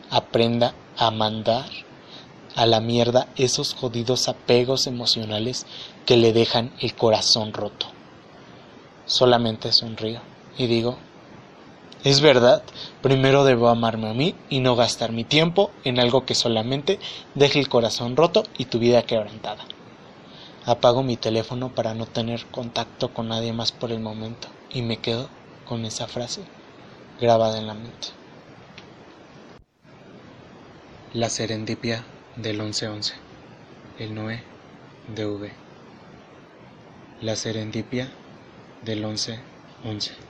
Aprenda 0.09 0.73
a 0.95 1.12
mandar 1.12 1.69
a 2.55 2.65
la 2.65 2.79
mierda 2.79 3.27
esos 3.35 3.73
jodidos 3.73 4.29
apegos 4.29 4.88
emocionales 4.88 5.65
que 6.05 6.15
le 6.15 6.31
dejan 6.31 6.71
el 6.79 6.95
corazón 6.95 7.51
roto. 7.51 7.88
Solamente 9.05 9.73
sonrío 9.73 10.21
y 10.57 10.67
digo, 10.67 10.97
es 12.03 12.21
verdad, 12.21 12.63
primero 13.01 13.43
debo 13.43 13.67
amarme 13.67 14.09
a 14.09 14.13
mí 14.13 14.33
y 14.49 14.59
no 14.62 14.77
gastar 14.77 15.12
mi 15.12 15.25
tiempo 15.25 15.71
en 15.83 15.99
algo 15.99 16.25
que 16.25 16.33
solamente 16.33 16.97
deje 17.35 17.59
el 17.59 17.67
corazón 17.67 18.15
roto 18.15 18.43
y 18.57 18.65
tu 18.65 18.79
vida 18.79 19.03
quebrantada. 19.03 19.65
Apago 20.65 21.03
mi 21.03 21.17
teléfono 21.17 21.69
para 21.75 21.93
no 21.95 22.05
tener 22.05 22.45
contacto 22.51 23.13
con 23.13 23.27
nadie 23.27 23.51
más 23.51 23.73
por 23.73 23.91
el 23.91 23.99
momento 23.99 24.47
y 24.71 24.81
me 24.81 24.97
quedo 24.97 25.29
con 25.65 25.83
esa 25.83 26.07
frase 26.07 26.41
grabada 27.19 27.57
en 27.57 27.67
la 27.67 27.73
mente. 27.73 28.07
La 31.13 31.29
serendipia 31.29 32.05
del 32.38 32.59
1111, 32.59 33.13
el 33.97 34.15
Noé 34.15 34.43
de 35.07 35.25
V. 35.25 35.51
La 37.21 37.35
serendipia 37.35 38.09
del 38.83 38.99
1111. 38.99 40.28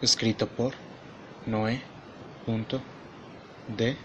Escrito 0.00 0.46
por 0.46 0.74
Noé. 1.44 1.82
D. 3.66 3.98